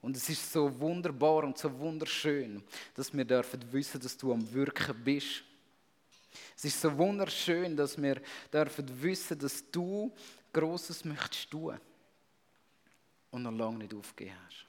Und 0.00 0.16
es 0.16 0.26
ist 0.30 0.50
so 0.50 0.80
wunderbar 0.80 1.44
und 1.44 1.58
so 1.58 1.78
wunderschön, 1.78 2.62
dass 2.94 3.12
wir 3.12 3.26
dürfen 3.26 3.60
wissen, 3.70 4.00
dass 4.00 4.16
du 4.16 4.32
am 4.32 4.50
Wirken 4.54 5.04
bist. 5.04 5.44
Es 6.56 6.64
ist 6.64 6.80
so 6.80 6.96
wunderschön, 6.96 7.76
dass 7.76 8.00
wir 8.00 8.22
dürfen 8.50 9.02
wissen, 9.02 9.38
dass 9.38 9.70
du 9.70 10.10
Großes 10.50 11.04
möchtest 11.04 11.50
tun 11.50 11.78
und 13.32 13.42
noch 13.42 13.52
lange 13.52 13.80
nicht 13.80 13.92
aufgegeben 13.92 14.36
hast. 14.46 14.64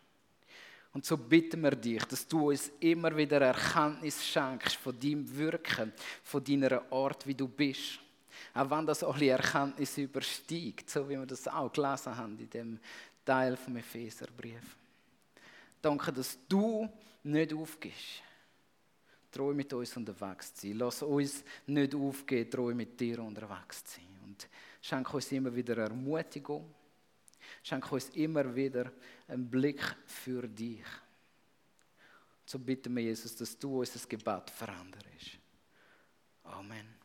Und 0.92 1.06
so 1.06 1.16
bitten 1.16 1.62
wir 1.62 1.72
dich, 1.72 2.04
dass 2.04 2.28
du 2.28 2.50
uns 2.50 2.70
immer 2.82 3.16
wieder 3.16 3.40
Erkenntnis 3.40 4.26
schenkst 4.26 4.76
von 4.76 5.00
deinem 5.00 5.38
Wirken, 5.38 5.94
von 6.22 6.44
deiner 6.44 6.92
Art, 6.92 7.26
wie 7.26 7.34
du 7.34 7.48
bist. 7.48 8.02
Auch 8.54 8.70
wenn 8.70 8.86
das 8.86 9.04
alle 9.04 9.30
Erkenntnis 9.30 9.98
übersteigt, 9.98 10.90
so 10.90 11.08
wie 11.08 11.18
wir 11.18 11.26
das 11.26 11.48
auch 11.48 11.72
gelesen 11.72 12.16
haben 12.16 12.38
in 12.40 12.50
dem 12.50 12.80
Teil 13.26 13.58
vom 13.58 13.76
Epheserbrief. 13.78 14.76
Danke, 15.82 16.12
dass 16.12 16.38
du 16.48 16.90
nicht 17.24 17.54
aufgehst, 17.54 18.24
treu 19.32 19.54
mit 19.54 19.72
uns 19.74 19.96
unterwegs 19.96 20.54
zu 20.54 20.68
sein. 20.68 20.78
Lass 20.78 21.04
uns 21.04 21.44
nicht 21.68 21.94
aufgehen, 21.94 22.50
treu 22.50 22.74
mit 22.74 23.00
dir 23.00 23.20
unterwegs 23.20 23.84
zu 23.84 24.00
sein. 24.00 24.20
Und 24.24 24.48
schenke 24.82 25.14
uns 25.14 25.32
immer 25.32 25.54
wieder 25.54 25.78
Ermutigung. 25.78 26.74
Schenke 27.64 27.96
uns 27.96 28.10
immer 28.10 28.56
wieder 28.56 28.92
einen 29.28 29.50
Blick 29.50 29.82
für 30.06 30.48
dich. 30.48 30.84
So 32.46 32.58
bitten 32.60 32.96
wir, 32.96 33.04
Jesus, 33.04 33.36
dass 33.36 33.58
du 33.60 33.80
unser 33.80 34.08
Gebet 34.08 34.50
veränderst. 34.50 35.38
Amen. 36.44 36.97